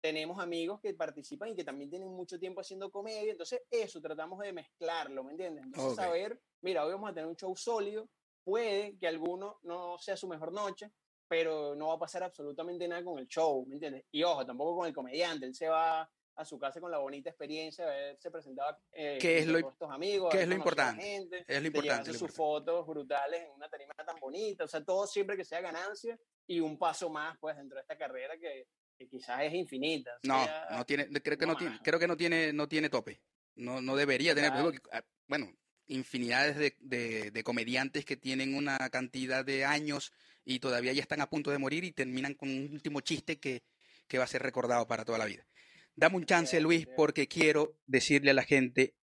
[0.00, 3.30] tenemos amigos que participan y que también tienen mucho tiempo haciendo comedia.
[3.30, 5.64] Entonces, eso tratamos de mezclarlo, ¿me entiendes?
[5.64, 6.04] Entonces, okay.
[6.04, 8.08] saber, mira, hoy vamos a tener un show sólido.
[8.44, 10.90] Puede que alguno no sea su mejor noche,
[11.28, 14.04] pero no va a pasar absolutamente nada con el show, ¿me entiendes?
[14.10, 17.30] Y ojo, tampoco con el comediante, él se va a su casa con la bonita
[17.30, 21.44] experiencia de haberse presentado eh, ¿Qué es lo, con estos amigos, ¿qué es lo importante?
[21.46, 22.12] es lo importante.
[22.14, 26.18] sus fotos brutales en una tarima tan bonita, o sea, todo siempre que sea ganancia
[26.46, 28.66] y un paso más, pues, dentro de esta carrera que,
[29.10, 30.18] quizás es infinita.
[30.22, 33.20] no, no tiene, creo que no, tiene, creo que no tiene, no tiene tope.
[33.54, 35.52] No, no debería tener, ah, bueno,
[35.88, 40.12] infinidades de, de, comediantes que tienen una cantidad de años
[40.48, 43.64] y todavía ya están a punto de morir y terminan con un último chiste que,
[44.08, 45.46] que va a ser recordado para toda la vida.
[45.94, 48.96] Dame un chance, Luis, porque quiero decirle a la gente,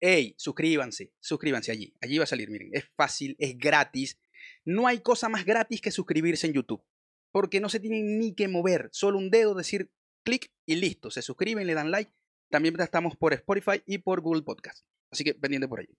[0.00, 1.94] hey, suscríbanse, suscríbanse allí.
[2.00, 4.18] Allí va a salir, miren, es fácil, es gratis.
[4.64, 6.84] No hay cosa más gratis que suscribirse en YouTube,
[7.30, 9.92] porque no se tienen ni que mover, solo un dedo, decir
[10.24, 11.12] clic y listo.
[11.12, 12.10] Se suscriben, le dan like.
[12.50, 14.84] También estamos por Spotify y por Google Podcast.
[15.12, 15.96] Así que pendiente por allí.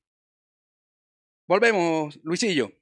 [1.47, 2.78] Volvemos, Luisillo.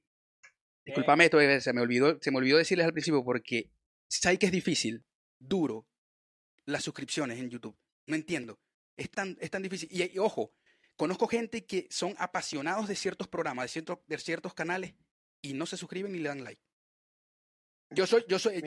[0.88, 3.70] Disculpame esto, eh, se me olvidó, se me olvidó decirles al principio porque
[4.08, 5.04] sabes que es difícil,
[5.38, 5.86] duro,
[6.66, 7.78] las suscripciones en YouTube.
[8.06, 8.58] No entiendo.
[8.96, 9.90] Es tan, es tan difícil.
[9.92, 10.54] Y, ojo,
[10.96, 14.96] conozco gente que son apasionados de ciertos programas, de ciertos, de ciertos canales
[15.42, 16.62] y no se suscriben ni le dan like.
[17.90, 18.64] Yo soy, yo soy,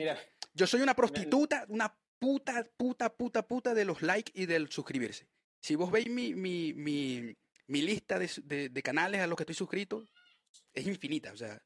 [0.53, 5.27] yo soy una prostituta, una puta, puta, puta, puta de los likes y del suscribirse.
[5.59, 9.55] Si vos veis mi, mi, mi, mi lista de, de, canales a los que estoy
[9.55, 10.05] suscrito,
[10.71, 11.33] es infinita.
[11.33, 11.59] O sea,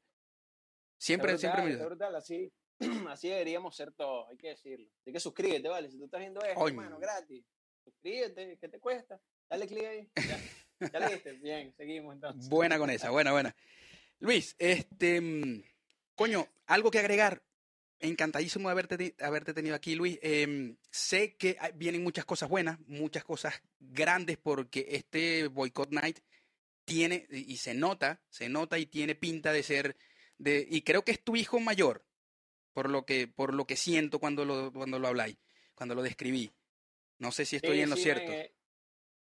[0.96, 2.16] siempre, siempre me...
[2.16, 2.52] así,
[3.08, 4.88] Así deberíamos ser todos, hay que decirlo.
[5.06, 5.90] Hay que suscríbete, ¿vale?
[5.90, 7.44] Si tú estás viendo esto, hermano, gratis,
[7.84, 9.20] suscríbete, ¿qué te cuesta?
[9.48, 10.10] Dale clic ahí.
[10.16, 11.32] Ya, ya le diste.
[11.34, 12.48] Bien, seguimos entonces.
[12.50, 13.56] Buena con esa, buena, buena.
[14.18, 15.20] Luis, este.
[15.20, 15.62] Mm,
[16.14, 17.42] coño, algo que agregar.
[17.98, 20.18] Encantadísimo de haberte, haberte tenido aquí, Luis.
[20.20, 26.18] Em, sé que vienen muchas cosas buenas, muchas cosas grandes, porque este Boycott Night
[26.84, 29.96] tiene, y se nota, se nota y tiene pinta de ser.
[30.38, 32.04] De, y creo que es tu hijo mayor,
[32.72, 35.38] por lo que, por lo que siento cuando lo, cuando lo habláis,
[35.74, 36.52] cuando lo describí.
[37.18, 38.30] No sé si estoy en lo cierto.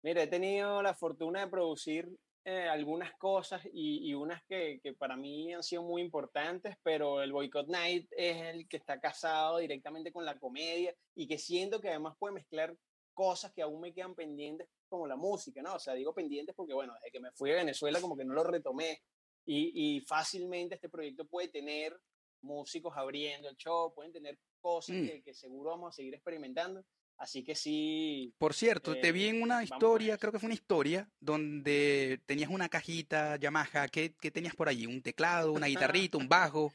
[0.02, 2.08] mire, he tenido la fortuna de producir
[2.44, 7.22] eh, algunas cosas y, y unas que, que, para mí han sido muy importantes, pero
[7.22, 11.80] el Boycott Night es el que está casado directamente con la comedia y que siento
[11.80, 12.76] que además puede mezclar
[13.14, 15.76] cosas que aún me quedan pendientes como la música, ¿no?
[15.76, 18.34] O sea, digo pendientes porque, bueno, desde que me fui a Venezuela como que no
[18.34, 19.00] lo retomé
[19.44, 21.98] y, y fácilmente este proyecto puede tener
[22.44, 25.22] músicos abriendo el show, pueden tener cosas mm.
[25.24, 26.84] que, seguro vamos a seguir experimentando.
[27.16, 28.34] Así que sí.
[28.38, 32.50] Por cierto, te vi en una eh, historia, creo que fue una historia, donde tenías
[32.50, 33.88] una cajita Yamaha.
[33.88, 34.86] ¿Qué, qué tenías por allí?
[34.86, 36.72] ¿Un teclado, una guitarrita, un bajo?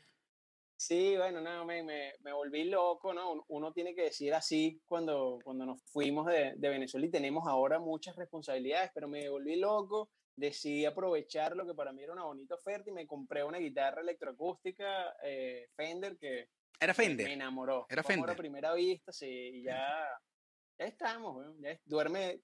[0.77, 3.43] Sí, bueno, no, me, me, me, volví loco, ¿no?
[3.49, 7.79] Uno tiene que decir así cuando, cuando nos fuimos de, de Venezuela y tenemos ahora
[7.79, 10.09] muchas responsabilidades, pero me volví loco
[10.39, 14.01] decidí aprovechar lo que para mí era una bonita oferta y me compré una guitarra
[14.01, 17.27] electroacústica eh, Fender que era Fender.
[17.27, 17.85] Me enamoró.
[17.89, 18.29] Era Fender.
[18.29, 20.07] a primera vista, sí, y ya,
[20.77, 22.41] ya estamos, ya duerme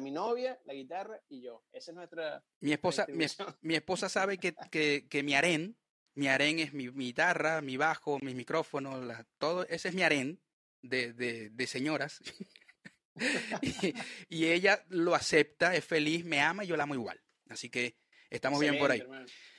[0.00, 1.64] mi novia, la guitarra y yo.
[1.72, 2.44] Esa es nuestra.
[2.60, 3.06] Mi esposa,
[3.62, 5.76] mi, esposa sabe que, que, que, mi aren,
[6.14, 9.04] mi aren es mi, guitarra, mi bajo, mis micrófonos,
[9.38, 10.40] todo, ese es mi aren
[10.82, 12.20] de, de, de señoras.
[13.62, 13.94] y,
[14.28, 17.20] y, ella lo acepta, es feliz, me ama y yo la amo igual.
[17.48, 17.96] Así que
[18.30, 19.02] estamos bien por ahí.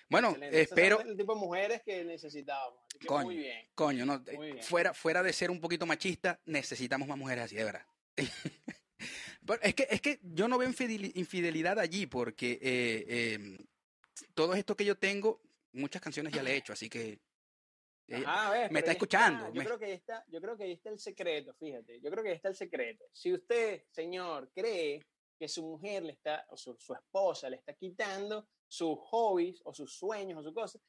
[0.10, 1.02] Bueno, espero.
[1.02, 2.80] el tipo de mujeres que necesitábamos.
[3.06, 3.68] coño, muy bien.
[3.76, 4.24] Coño, no,
[4.62, 7.86] Fuera, fuera de ser un poquito machista, necesitamos más mujeres así, de verdad.
[9.62, 13.58] es, que, es que yo no veo infidelidad allí porque eh, em,
[14.34, 15.42] todo esto que yo tengo,
[15.74, 17.20] muchas canciones ya le he hecho, así que
[18.08, 19.52] me está escuchando.
[19.54, 22.00] yo, Creo que está, yo creo que ahí está el secreto, fíjate.
[22.00, 23.06] Yo creo que ahí está el secreto.
[23.12, 25.06] Si usted, señor, cree
[25.38, 29.94] que su mujer le está, o su, esposa le está quitando sus hobbies o sus
[29.94, 30.82] sueños o sus cosas,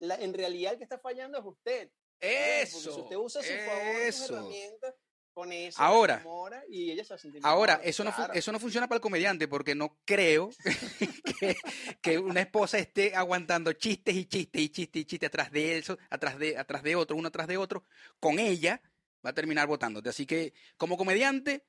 [0.00, 1.90] la, en realidad el que está fallando es usted.
[2.18, 2.92] Eso.
[2.92, 4.94] si usted usa su favor, sus herramientas,
[5.32, 6.22] con eso ahora,
[6.68, 9.74] y ella se va a Ahora, eso, no eso no funciona para el comediante porque
[9.74, 10.50] no creo
[11.40, 11.56] que,
[12.02, 15.98] que, una esposa esté aguantando chistes y chistes y chistes y chistes atrás de eso,
[16.10, 17.84] atrás de, atrás de otro, uno atrás de otro.
[18.18, 18.82] Con ella
[19.24, 20.08] va a terminar votándote.
[20.08, 21.64] Así que, como comediante,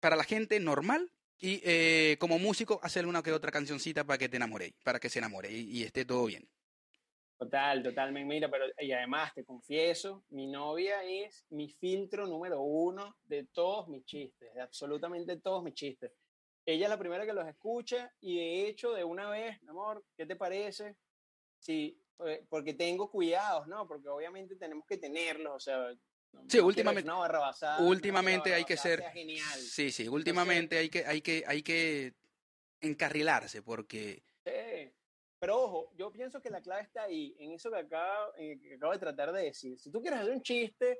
[0.00, 4.28] para la gente normal, y eh, como músico, hacerle una que otra cancioncita para que
[4.28, 6.48] te enamore, para que se enamore y, esté todo bien.
[7.38, 8.34] Total, totalmente.
[8.34, 13.88] Mira, pero y además te confieso, mi novia es mi filtro número uno de todos
[13.88, 16.12] mis chistes, de absolutamente todos mis chistes.
[16.64, 20.04] Ella es la primera que los escucha y de hecho, de una vez, mi amor,
[20.16, 20.96] ¿qué te parece?
[21.58, 23.86] Sí, eh, porque tengo cuidados, ¿no?
[23.86, 25.94] Porque obviamente tenemos que tenerlos, o sea,
[26.48, 27.10] sí, últimamente,
[27.80, 29.02] últimamente hay que ser
[29.58, 32.14] Sí, sí, últimamente hay que hay que hay que
[32.80, 34.22] encarrilarse porque
[35.38, 38.92] Pero ojo, yo pienso que la clave está ahí, en eso que acabo, que acabo
[38.92, 39.78] de tratar de decir.
[39.78, 40.98] Si tú quieres hacer un chiste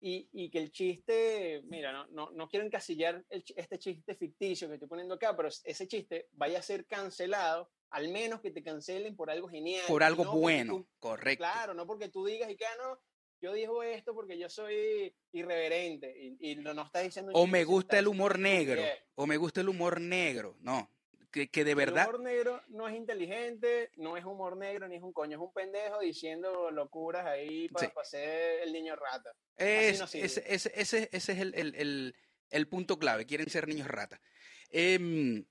[0.00, 4.68] y, y que el chiste, mira, no, no, no quiero encasillar el, este chiste ficticio
[4.68, 8.62] que estoy poniendo acá, pero ese chiste vaya a ser cancelado, al menos que te
[8.62, 9.84] cancelen por algo genial.
[9.86, 11.44] Por algo bueno, correcto.
[11.44, 13.00] Claro, no porque tú digas y que ah, no,
[13.44, 17.30] yo digo esto porque yo soy irreverente y, y no, no estás diciendo...
[17.34, 18.82] O me gusta el humor negro,
[19.16, 20.90] o me gusta el humor negro, no.
[21.30, 22.04] Que, que, de verdad.
[22.04, 25.42] El humor negro no es inteligente, no es humor negro, ni es un coño, es
[25.42, 27.92] un pendejo diciendo locuras ahí para, sí.
[28.04, 29.36] ser el niño rata.
[29.56, 32.16] Es, no ese, ese, ese, ese, es el, el, el,
[32.48, 34.22] el, punto clave, quieren ser niños rata.
[34.70, 35.44] Eh,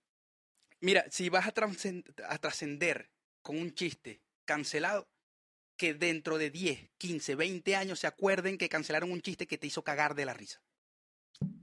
[0.79, 3.11] mira, si vas a trascender
[3.43, 5.12] con un chiste cancelado,
[5.77, 9.67] que dentro de 10, 15, 20 años se acuerden que cancelaron un chiste que te
[9.67, 10.61] hizo cagar de la risa.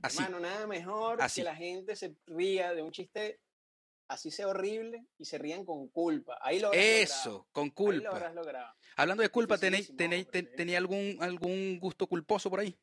[0.03, 0.23] Así.
[0.23, 1.41] Hermano, nada mejor así.
[1.41, 3.41] que la gente se ría de un chiste
[4.11, 6.37] así sea horrible y se rían con culpa.
[6.43, 7.49] Ahí lo Eso, logrado.
[7.53, 7.99] con culpa.
[7.99, 8.75] Ahí lo habrás logrado.
[8.97, 12.77] Hablando de culpa, ¿tenéis, tenéis, ¿tenía algún, algún gusto culposo por ahí?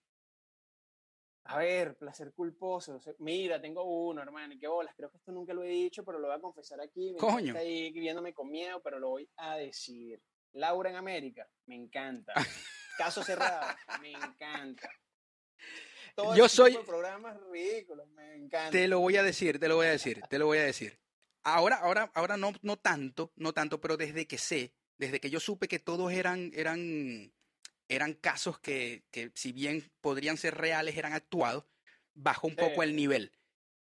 [1.44, 3.00] A ver, placer culposo.
[3.20, 4.94] Mira, tengo uno, hermano, y qué bolas.
[4.96, 7.12] Creo que esto nunca lo he dicho, pero lo voy a confesar aquí.
[7.12, 7.48] Me Coño.
[7.48, 10.22] Está ahí viéndome con miedo, pero lo voy a decir.
[10.58, 12.34] Laura en América, me encanta.
[12.98, 14.90] Caso cerrado, me encanta.
[16.16, 16.76] Todo Yo soy.
[16.86, 18.72] programas ridículos, me encanta.
[18.72, 21.00] Te lo voy a decir, te lo voy a decir, te lo voy a decir.
[21.44, 25.40] Ahora, ahora, ahora no, no tanto, no tanto, pero desde que sé, desde que yo
[25.40, 27.32] supe que todos eran, eran,
[27.88, 31.66] eran casos que, que si bien podrían ser reales, eran actuados,
[32.16, 32.60] bajó un Sí.
[32.60, 33.32] poco el nivel.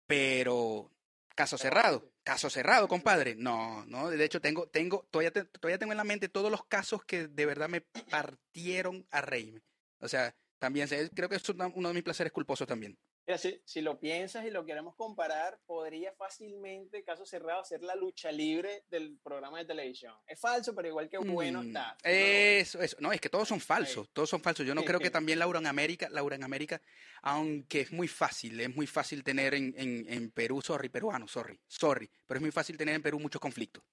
[0.06, 0.92] Pero
[1.34, 3.34] caso cerrado, caso cerrado, compadre.
[3.36, 6.64] No, no, de hecho tengo, tengo, todavía, te- todavía tengo en la mente todos los
[6.66, 9.62] casos que de verdad me partieron a reírme.
[9.98, 12.96] O sea, también creo que es uno de mis placeres culposos también.
[13.24, 17.94] Mira, si, si lo piensas y lo queremos comparar, podría fácilmente, caso cerrado, ser la
[17.94, 20.14] lucha libre del programa de televisión.
[20.26, 21.96] Es falso, pero igual que bueno Mm, está.
[22.02, 22.96] Eso, eso.
[22.98, 24.66] No, es que todos son falsos, todos son falsos.
[24.66, 26.82] Yo no creo que también Laura en América, Laura en América,
[27.22, 31.60] aunque es muy fácil, es muy fácil tener en, en, en Perú, sorry, peruano, sorry,
[31.68, 33.84] sorry, pero es muy fácil tener en Perú muchos conflictos.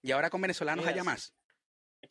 [0.00, 1.34] Y ahora con venezolanos Mira, haya más.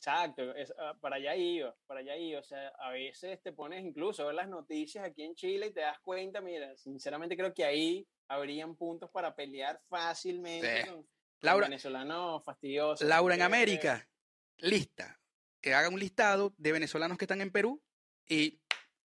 [0.04, 2.40] Exacto, es, ah, para allá iba, para allá iba.
[2.40, 5.74] O sea, a veces te pones incluso a ver las noticias aquí en Chile y
[5.74, 10.88] te das cuenta, mira, sinceramente creo que ahí habrían puntos para pelear fácilmente Sí.
[10.90, 11.08] con, con
[11.42, 13.08] Laura, venezolanos fastidiosos.
[13.08, 14.10] Laura en América,
[14.58, 15.20] lista.
[15.62, 17.80] Que haga un listado de venezolanos que están en Perú
[18.28, 18.60] y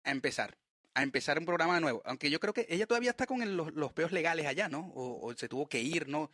[0.03, 0.55] a empezar.
[0.93, 2.03] A empezar un programa nuevo.
[2.05, 4.91] Aunque yo creo que ella todavía está con el- los, los peos legales allá, ¿no?
[4.93, 6.29] O, o se tuvo que ir, ¿no?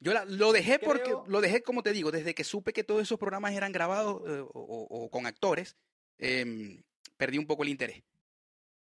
[0.00, 2.84] Yo la- lo dejé porque, Creo- lo dejé, como te digo, desde que supe que
[2.84, 5.76] todos esos programas eran grabados eh, o, o- con actores,
[6.18, 6.82] em,
[7.16, 8.02] perdí un poco el interés.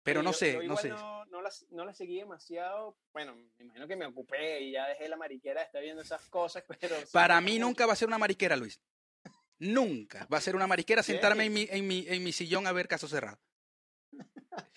[0.04, 0.90] Pero Sí, no yo- sé, yo no sé.
[0.90, 2.98] No, no, la, no la seguí demasiado.
[3.12, 6.22] Bueno, me imagino que me ocupé y ya dejé la mariquera de estar viendo esas
[6.30, 6.96] cosas, pero...
[7.00, 8.80] sí Para me mí nunca va a ser una mariquera, Luis.
[9.60, 12.72] Nunca va a ser una mariquera sentarme en mi, en mi, en mi sillón a
[12.72, 13.40] ver caso cerrado.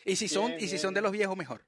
[0.04, 1.66] Y si son, Bien, y si son de los viejos, mejor.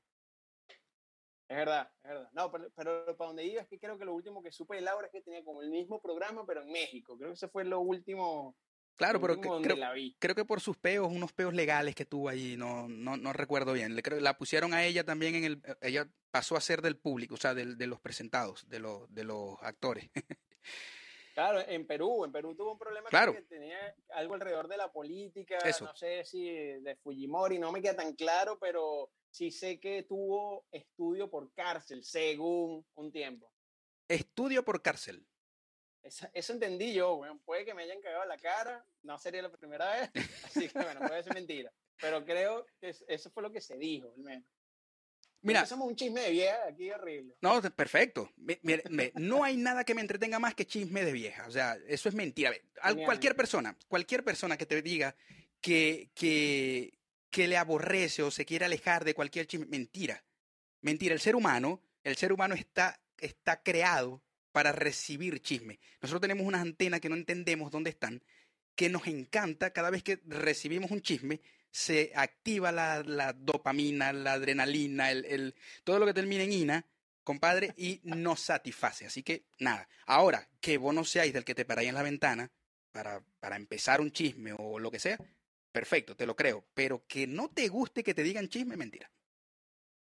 [1.52, 2.30] Es verdad, es verdad.
[2.32, 4.80] No, pero, pero para donde iba es que creo que lo último que supe de
[4.80, 7.16] Laura es que tenía como el mismo programa, pero en México.
[7.18, 8.56] Creo que ese fue lo último,
[8.96, 10.16] Claro, lo pero último que- creo, la vi.
[10.18, 13.74] creo que por sus peos, unos peos legales que tuvo ahí, no, no, no recuerdo
[13.74, 13.94] bien.
[13.94, 17.34] Le creo, la pusieron a ella también en el, ella pasó a ser del público,
[17.34, 20.08] o sea, del- de los presentados, de los, de los actores.
[21.34, 23.32] Claro, en Perú, en Perú tuvo un problema Claro.
[23.32, 23.78] que tenía
[24.10, 25.86] algo alrededor de la política, Eso.
[25.86, 30.66] no sé si de Fujimori, no me queda tan claro, pero sí sé que tuvo
[30.70, 33.52] estudio por cárcel, según un tiempo.
[34.06, 35.26] Estudio por cárcel.
[36.02, 37.38] Eso, eso entendí yo, weón.
[37.40, 40.10] Puede que me hayan cagado la cara, no sería la primera vez,
[40.44, 41.72] así que bueno, puede ser mentira.
[42.00, 44.44] Pero creo que es- eso fue lo que se dijo, al menos.
[45.44, 47.34] Mira, Empezamos un chisme de vieja aquí horrible.
[47.40, 48.30] no, perfecto.
[48.36, 48.60] Me-
[49.14, 51.46] no hay nada que me entretenga más que chisme de vieja.
[51.48, 52.50] O sea, eso es mentira.
[52.50, 53.06] Ve, al- Genial.
[53.06, 55.16] cualquier persona, cualquier persona que te diga
[55.60, 56.96] que, que,
[57.32, 60.22] que le aborrece o se quiere alejar de cualquier chisme, mentira.
[60.82, 61.14] Mentira.
[61.14, 64.22] El ser humano, el ser humano está, está creado
[64.52, 65.80] para recibir chisme.
[66.02, 68.22] Nosotros tenemos unas antenas que no entendemos dónde están,
[68.76, 74.34] que nos encanta cada vez que recibimos un chisme, se activa la, la dopamina, la
[74.34, 75.54] adrenalina, el, el-
[75.84, 76.86] todo lo que termina en ina,
[77.24, 79.06] compadre, y nos satisface.
[79.06, 79.88] Así que nada.
[80.04, 82.50] Ahora, que vos no seáis del que te paráis en la ventana
[82.92, 85.18] para, para empezar un chisme o lo que sea,
[85.72, 86.64] perfecto, te lo creo.
[86.74, 89.10] Pero que no te guste que te digan chisme, mentira.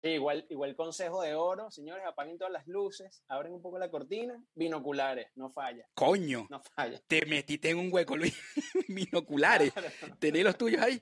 [0.01, 3.89] Sí, igual, igual consejo de oro, señores, apaguen todas las luces, abren un poco la
[3.89, 7.01] cortina, binoculares, no falla, Coño, no falla.
[7.07, 8.37] te metiste en un hueco, Luis.
[8.89, 9.71] Binoculares.
[9.71, 9.89] Claro.
[10.19, 11.01] ¿Tenés los tuyos ahí?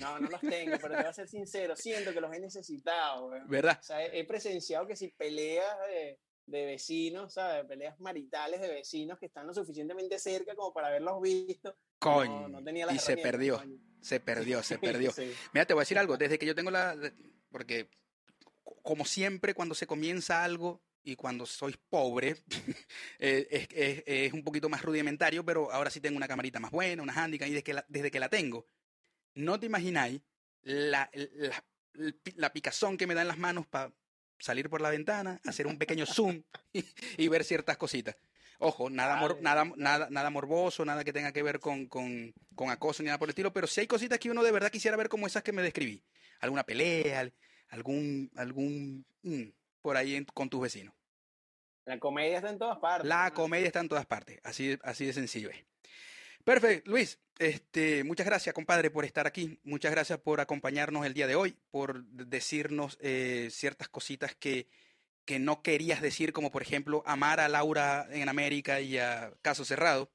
[0.00, 3.30] No, no los tengo, pero te voy a ser sincero, siento que los he necesitado.
[3.46, 3.78] ¿Verdad?
[3.78, 6.18] O sea, he, he presenciado que si peleas de,
[6.50, 7.64] de vecinos, ¿sabes?
[7.64, 11.76] Peleas maritales de vecinos que están lo suficientemente cerca como para haberlos visto.
[11.98, 12.48] Coño.
[12.92, 13.62] y se perdió,
[14.00, 15.12] se perdió, se perdió.
[15.52, 16.16] Mira, te voy a decir algo.
[16.16, 16.96] Desde que yo tengo la.
[17.50, 17.88] Porque,
[18.82, 22.36] como siempre, cuando se comienza algo y cuando soy pobre,
[23.18, 27.02] eh, es, es, un poquito más rudimentario, pero ahora sí tengo una camarita más buena,
[27.02, 28.66] una handicap, y desde que la, desde que la tengo,
[29.34, 30.20] no te imagináis
[30.62, 31.64] la, la,
[32.36, 33.92] la picazón que me da en las manos para
[34.40, 36.42] salir por la ventana, hacer un pequeño zoom
[37.16, 38.16] y, ver ciertas cositas.
[38.58, 43.02] Ojo, nada, nada, nada, nada morboso, nada que tenga que ver con, con, con, acoso
[43.02, 45.08] ni nada por el estilo, pero si hay cositas que uno de verdad quisiera ver
[45.08, 46.02] como esas que me describí.
[46.40, 47.30] Alguna pelea,
[47.68, 49.44] algún, algún mm,
[49.80, 50.94] por ahí con tus vecinos.
[51.86, 53.08] La comedia está en todas partes.
[53.08, 55.64] La comedia está en todas partes, así, así de sencillo es.
[56.44, 57.18] Perfecto, Luis.
[57.38, 59.58] Este, muchas gracias, compadre, por estar aquí.
[59.62, 64.68] Muchas gracias por acompañarnos el día de hoy, por decirnos eh, ciertas cositas que,
[65.24, 69.64] que no querías decir, como por ejemplo amar a Laura en América y a Caso
[69.64, 70.10] Cerrado.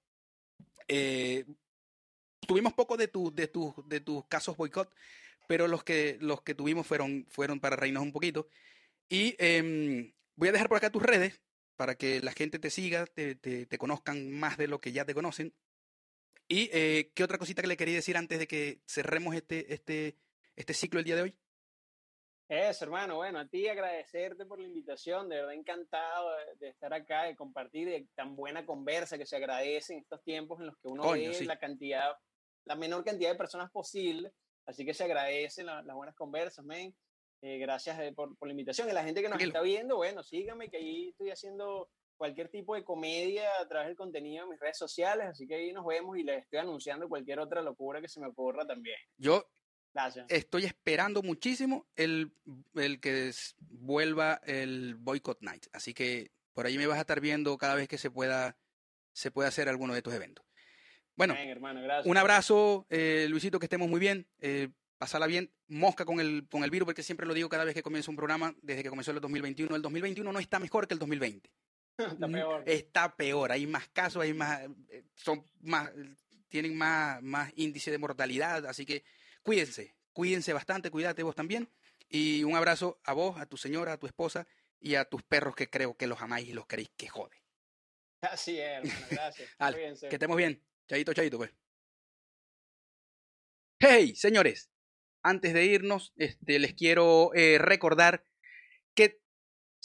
[0.87, 1.45] Eh,
[2.47, 4.93] tuvimos poco de, tu, de, tu, de tus casos boicot,
[5.47, 8.47] pero los que, los que tuvimos fueron, fueron para reírnos un poquito.
[9.09, 11.41] Y em, voy a dejar por acá tus redes
[11.75, 15.05] para que la gente te siga, te, te, te conozcan más de lo que ya
[15.05, 15.53] te conocen.
[16.47, 20.17] ¿Y eh, qué otra cosita que le quería decir antes de que cerremos este, este,
[20.55, 21.37] este ciclo el día de hoy?
[22.47, 23.15] Eso, hermano.
[23.15, 25.27] Bueno, a ti agradecerte por la invitación.
[25.27, 26.29] De verdad, encantado
[26.59, 30.59] de, estar acá, de compartir de tan buena conversa que se agradece en estos tiempos
[30.59, 32.15] en los que uno ve la cantidad,
[32.65, 34.31] la menor cantidad de personas posible.
[34.67, 36.95] Así que se agradecen las buenas conversas, men.
[37.41, 38.89] Eh, gracias eh, por, por, la invitación.
[38.89, 42.75] Y la gente que nos está viendo, bueno, síganme, que ahí estoy haciendo cualquier tipo
[42.75, 46.17] de comedia a través del contenido de mis redes sociales, así que ahí nos vemos
[46.17, 48.97] y les estoy anunciando cualquier otra locura que se me ocurra también.
[49.17, 49.49] Yo
[50.27, 52.31] estoy esperando muchísimo el,
[52.75, 57.57] el que vuelva el Boycott Night, así que por ahí me vas a estar viendo
[57.57, 58.57] cada vez que se pueda,
[59.13, 60.45] se pueda hacer alguno de estos eventos.
[61.15, 61.35] Bueno,
[62.03, 64.27] un abrazo, eh, Luisito, que estemos muy bien.
[64.39, 67.73] Eh, pasarla bien, mosca con el, con el virus, porque siempre lo digo cada vez
[67.73, 69.75] que comienzo un programa, desde que comenzó el 2021.
[69.75, 71.49] El 2021 no está mejor que el 2020.
[71.97, 72.63] Está peor.
[72.65, 75.91] Está peor, hay más casos, hay más, eh, son más,
[76.49, 79.03] tienen más, más índice de mortalidad, así que
[79.43, 81.69] cuídense, cuídense bastante, cuídate vos también.
[82.09, 84.47] Y un abrazo a vos, a tu señora, a tu esposa
[84.79, 87.41] y a tus perros que creo que los amáis y los queréis que jode.
[88.21, 89.49] Así es, hermano, gracias.
[90.09, 90.61] que estemos bien.
[90.87, 91.51] Chadito, chadito, pues.
[93.79, 94.69] Hey, señores,
[95.23, 98.23] antes de irnos, este, les quiero eh, recordar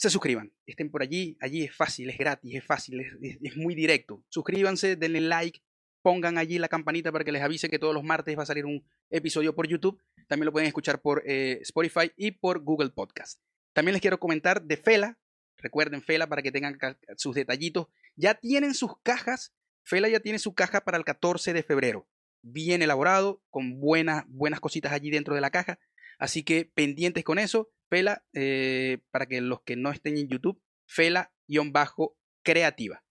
[0.01, 4.25] se suscriban, estén por allí, allí es fácil, es gratis, es fácil, es, muy directo.
[4.29, 5.61] Suscríbanse, denle like,
[6.01, 8.65] pongan allí la campanita para que les avise que todos los martes va a salir
[8.65, 10.01] un episodio por YouTube.
[10.27, 13.39] También lo pueden escuchar por eh, Spotify y por Google Podcast.
[13.73, 15.19] También les quiero comentar de Fela.
[15.57, 16.79] Recuerden Fela para que tengan
[17.15, 17.85] sus detallitos.
[18.15, 19.53] Ya tienen sus cajas.
[19.83, 22.07] Fela ya tiene su caja para el 14 de febrero.
[22.41, 25.77] Bien elaborado, con buenas, buenas cositas allí dentro de la caja.
[26.17, 27.69] Así que pendientes con eso.
[27.91, 33.03] Fela, eh, para que los que no estén en YouTube, Fela-creativa.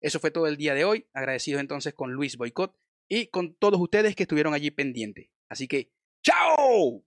[0.00, 1.06] Eso fue todo el día de hoy.
[1.14, 2.76] Agradecidos entonces con Luis Boicot
[3.08, 5.28] y con todos ustedes que estuvieron allí pendientes.
[5.48, 5.92] Así que,
[6.24, 7.04] ¡chao!